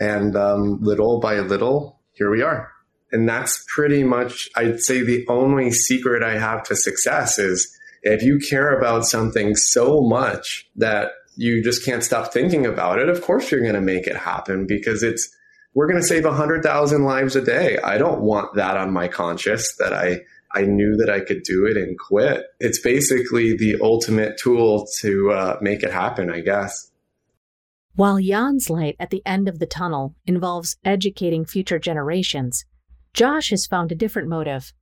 And 0.00 0.34
um, 0.36 0.82
little 0.82 1.20
by 1.20 1.38
little, 1.38 2.00
here 2.12 2.30
we 2.30 2.42
are. 2.42 2.73
And 3.14 3.28
that's 3.28 3.64
pretty 3.72 4.02
much, 4.02 4.48
I'd 4.56 4.80
say, 4.80 5.02
the 5.02 5.24
only 5.28 5.70
secret 5.70 6.24
I 6.24 6.36
have 6.36 6.64
to 6.64 6.74
success 6.74 7.38
is 7.38 7.78
if 8.02 8.24
you 8.24 8.40
care 8.40 8.76
about 8.76 9.06
something 9.06 9.54
so 9.54 10.00
much 10.00 10.68
that 10.74 11.12
you 11.36 11.62
just 11.62 11.84
can't 11.84 12.02
stop 12.02 12.32
thinking 12.32 12.66
about 12.66 12.98
it, 12.98 13.08
of 13.08 13.22
course 13.22 13.52
you're 13.52 13.60
going 13.60 13.74
to 13.74 13.80
make 13.80 14.08
it 14.08 14.16
happen 14.16 14.66
because 14.66 15.04
it's, 15.04 15.32
we're 15.74 15.86
going 15.86 16.00
to 16.00 16.06
save 16.06 16.24
100,000 16.24 17.04
lives 17.04 17.36
a 17.36 17.40
day. 17.40 17.78
I 17.78 17.98
don't 17.98 18.20
want 18.20 18.56
that 18.56 18.76
on 18.76 18.92
my 18.92 19.06
conscience 19.06 19.76
that 19.78 19.92
I, 19.92 20.22
I 20.52 20.62
knew 20.62 20.96
that 20.96 21.08
I 21.08 21.20
could 21.20 21.44
do 21.44 21.66
it 21.66 21.76
and 21.76 21.96
quit. 21.96 22.46
It's 22.58 22.80
basically 22.80 23.56
the 23.56 23.76
ultimate 23.80 24.38
tool 24.38 24.88
to 25.02 25.30
uh, 25.30 25.58
make 25.60 25.84
it 25.84 25.92
happen, 25.92 26.30
I 26.30 26.40
guess. 26.40 26.90
While 27.94 28.18
Jan's 28.20 28.68
light 28.68 28.96
at 28.98 29.10
the 29.10 29.22
end 29.24 29.48
of 29.48 29.60
the 29.60 29.66
tunnel 29.66 30.16
involves 30.26 30.78
educating 30.84 31.44
future 31.44 31.78
generations, 31.78 32.64
Josh 33.14 33.50
has 33.50 33.66
found 33.66 33.92
a 33.92 33.96
different 33.96 34.28
motive 34.28 34.72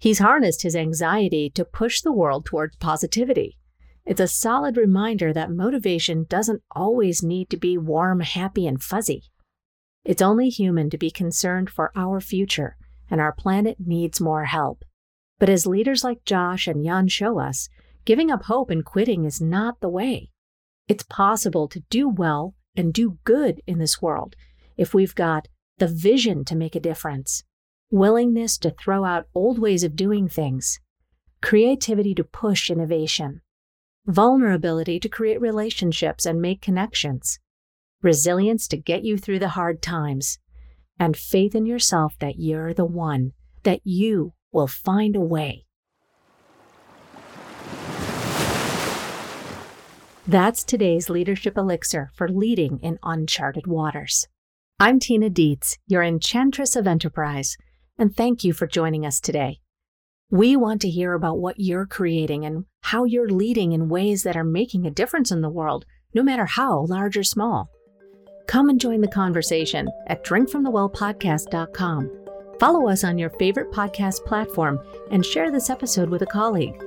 He's 0.00 0.18
harnessed 0.18 0.62
his 0.62 0.74
anxiety 0.74 1.50
to 1.50 1.64
push 1.64 2.00
the 2.00 2.12
world 2.12 2.46
toward 2.46 2.78
positivity. 2.80 3.58
It's 4.06 4.20
a 4.20 4.26
solid 4.26 4.78
reminder 4.78 5.34
that 5.34 5.50
motivation 5.50 6.24
doesn't 6.24 6.62
always 6.74 7.22
need 7.22 7.50
to 7.50 7.58
be 7.58 7.76
warm, 7.76 8.20
happy, 8.20 8.66
and 8.66 8.82
fuzzy. 8.82 9.24
It's 10.02 10.22
only 10.22 10.48
human 10.48 10.88
to 10.88 10.96
be 10.96 11.10
concerned 11.10 11.68
for 11.68 11.92
our 11.94 12.18
future, 12.18 12.78
and 13.10 13.20
our 13.20 13.34
planet 13.34 13.76
needs 13.78 14.22
more 14.22 14.46
help. 14.46 14.84
But 15.38 15.50
as 15.50 15.66
leaders 15.66 16.02
like 16.02 16.24
Josh 16.24 16.66
and 16.66 16.82
Jan 16.82 17.08
show 17.08 17.38
us, 17.38 17.68
giving 18.06 18.30
up 18.30 18.44
hope 18.44 18.70
and 18.70 18.82
quitting 18.82 19.26
is 19.26 19.42
not 19.42 19.80
the 19.80 19.90
way. 19.90 20.30
It's 20.88 21.04
possible 21.04 21.68
to 21.68 21.84
do 21.90 22.08
well 22.08 22.54
and 22.74 22.94
do 22.94 23.18
good 23.24 23.60
in 23.66 23.78
this 23.78 24.00
world 24.00 24.34
if 24.78 24.94
we've 24.94 25.14
got 25.14 25.46
the 25.76 25.88
vision 25.88 26.46
to 26.46 26.56
make 26.56 26.74
a 26.74 26.80
difference 26.80 27.44
willingness 27.90 28.56
to 28.56 28.70
throw 28.70 29.04
out 29.04 29.26
old 29.34 29.58
ways 29.58 29.82
of 29.82 29.96
doing 29.96 30.28
things, 30.28 30.78
creativity 31.42 32.14
to 32.14 32.22
push 32.22 32.70
innovation, 32.70 33.40
vulnerability 34.06 35.00
to 35.00 35.08
create 35.08 35.40
relationships 35.40 36.24
and 36.24 36.40
make 36.40 36.62
connections, 36.62 37.38
resilience 38.00 38.68
to 38.68 38.76
get 38.76 39.02
you 39.02 39.18
through 39.18 39.40
the 39.40 39.50
hard 39.50 39.82
times, 39.82 40.38
and 40.98 41.16
faith 41.16 41.54
in 41.54 41.66
yourself 41.66 42.14
that 42.20 42.38
you're 42.38 42.72
the 42.72 42.84
one, 42.84 43.32
that 43.64 43.80
you 43.84 44.32
will 44.52 44.68
find 44.68 45.16
a 45.16 45.20
way. 45.20 45.64
That's 50.26 50.62
today's 50.62 51.10
leadership 51.10 51.58
elixir 51.58 52.12
for 52.14 52.28
leading 52.28 52.78
in 52.82 53.00
uncharted 53.02 53.66
waters. 53.66 54.28
I'm 54.78 55.00
Tina 55.00 55.28
Dietz, 55.28 55.76
your 55.88 56.04
enchantress 56.04 56.76
of 56.76 56.86
enterprise 56.86 57.56
and 58.00 58.16
thank 58.16 58.42
you 58.42 58.52
for 58.52 58.66
joining 58.66 59.06
us 59.06 59.20
today. 59.20 59.60
We 60.30 60.56
want 60.56 60.80
to 60.80 60.88
hear 60.88 61.12
about 61.12 61.38
what 61.38 61.56
you're 61.58 61.86
creating 61.86 62.44
and 62.46 62.64
how 62.80 63.04
you're 63.04 63.28
leading 63.28 63.72
in 63.72 63.88
ways 63.90 64.22
that 64.22 64.36
are 64.36 64.44
making 64.44 64.86
a 64.86 64.90
difference 64.90 65.30
in 65.30 65.42
the 65.42 65.50
world, 65.50 65.84
no 66.14 66.22
matter 66.22 66.46
how 66.46 66.86
large 66.86 67.16
or 67.18 67.22
small. 67.22 67.68
Come 68.48 68.70
and 68.70 68.80
join 68.80 69.02
the 69.02 69.08
conversation 69.08 69.90
at 70.06 70.24
drinkfromthewellpodcast.com. 70.24 72.10
Follow 72.58 72.88
us 72.88 73.04
on 73.04 73.18
your 73.18 73.30
favorite 73.30 73.70
podcast 73.70 74.24
platform 74.24 74.80
and 75.10 75.24
share 75.24 75.50
this 75.50 75.68
episode 75.68 76.08
with 76.08 76.22
a 76.22 76.26
colleague. 76.26 76.82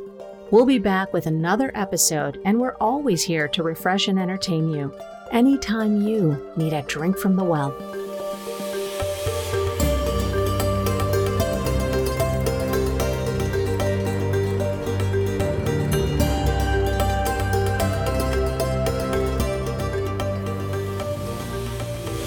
We'll 0.52 0.65
be 0.65 0.80
back 0.80 1.13
with 1.13 1.26
another 1.28 1.71
episode, 1.76 2.39
and 2.45 2.60
we're 2.60 2.76
always 2.76 3.23
here 3.23 3.47
to 3.49 3.63
refresh 3.63 4.08
and 4.08 4.19
entertain 4.19 4.71
you 4.71 4.93
anytime 5.32 6.02
you 6.02 6.52
need 6.56 6.73
a 6.73 6.82
drink 6.84 7.17
from 7.17 7.36
the 7.36 7.43
well. 7.43 7.71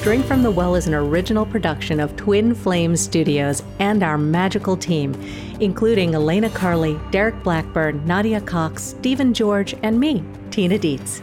Drink 0.06 0.24
from 0.24 0.44
the 0.44 0.52
Well 0.52 0.76
is 0.76 0.86
an 0.86 0.94
original 0.94 1.44
production 1.44 1.98
of 1.98 2.14
Twin 2.14 2.54
Flame 2.54 2.94
Studios 2.94 3.64
and 3.80 4.04
our 4.04 4.16
magical 4.16 4.76
team, 4.76 5.20
including 5.58 6.14
Elena 6.14 6.48
Carley, 6.50 6.96
Derek 7.10 7.42
Blackburn, 7.42 8.06
Nadia 8.06 8.40
Cox, 8.40 8.84
Stephen 8.84 9.34
George, 9.34 9.74
and 9.82 9.98
me, 9.98 10.22
Tina 10.52 10.78
Dietz. 10.78 11.22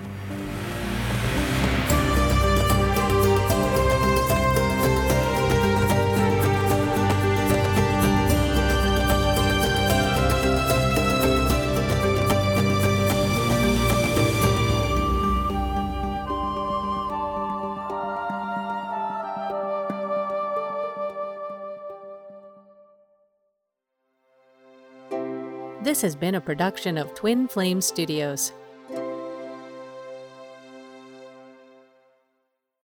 This 25.94 26.02
has 26.02 26.16
been 26.16 26.34
a 26.34 26.42
production 26.42 26.98
of 26.98 27.14
Twin 27.14 27.48
Flame 27.48 27.80
Studios. 27.80 28.52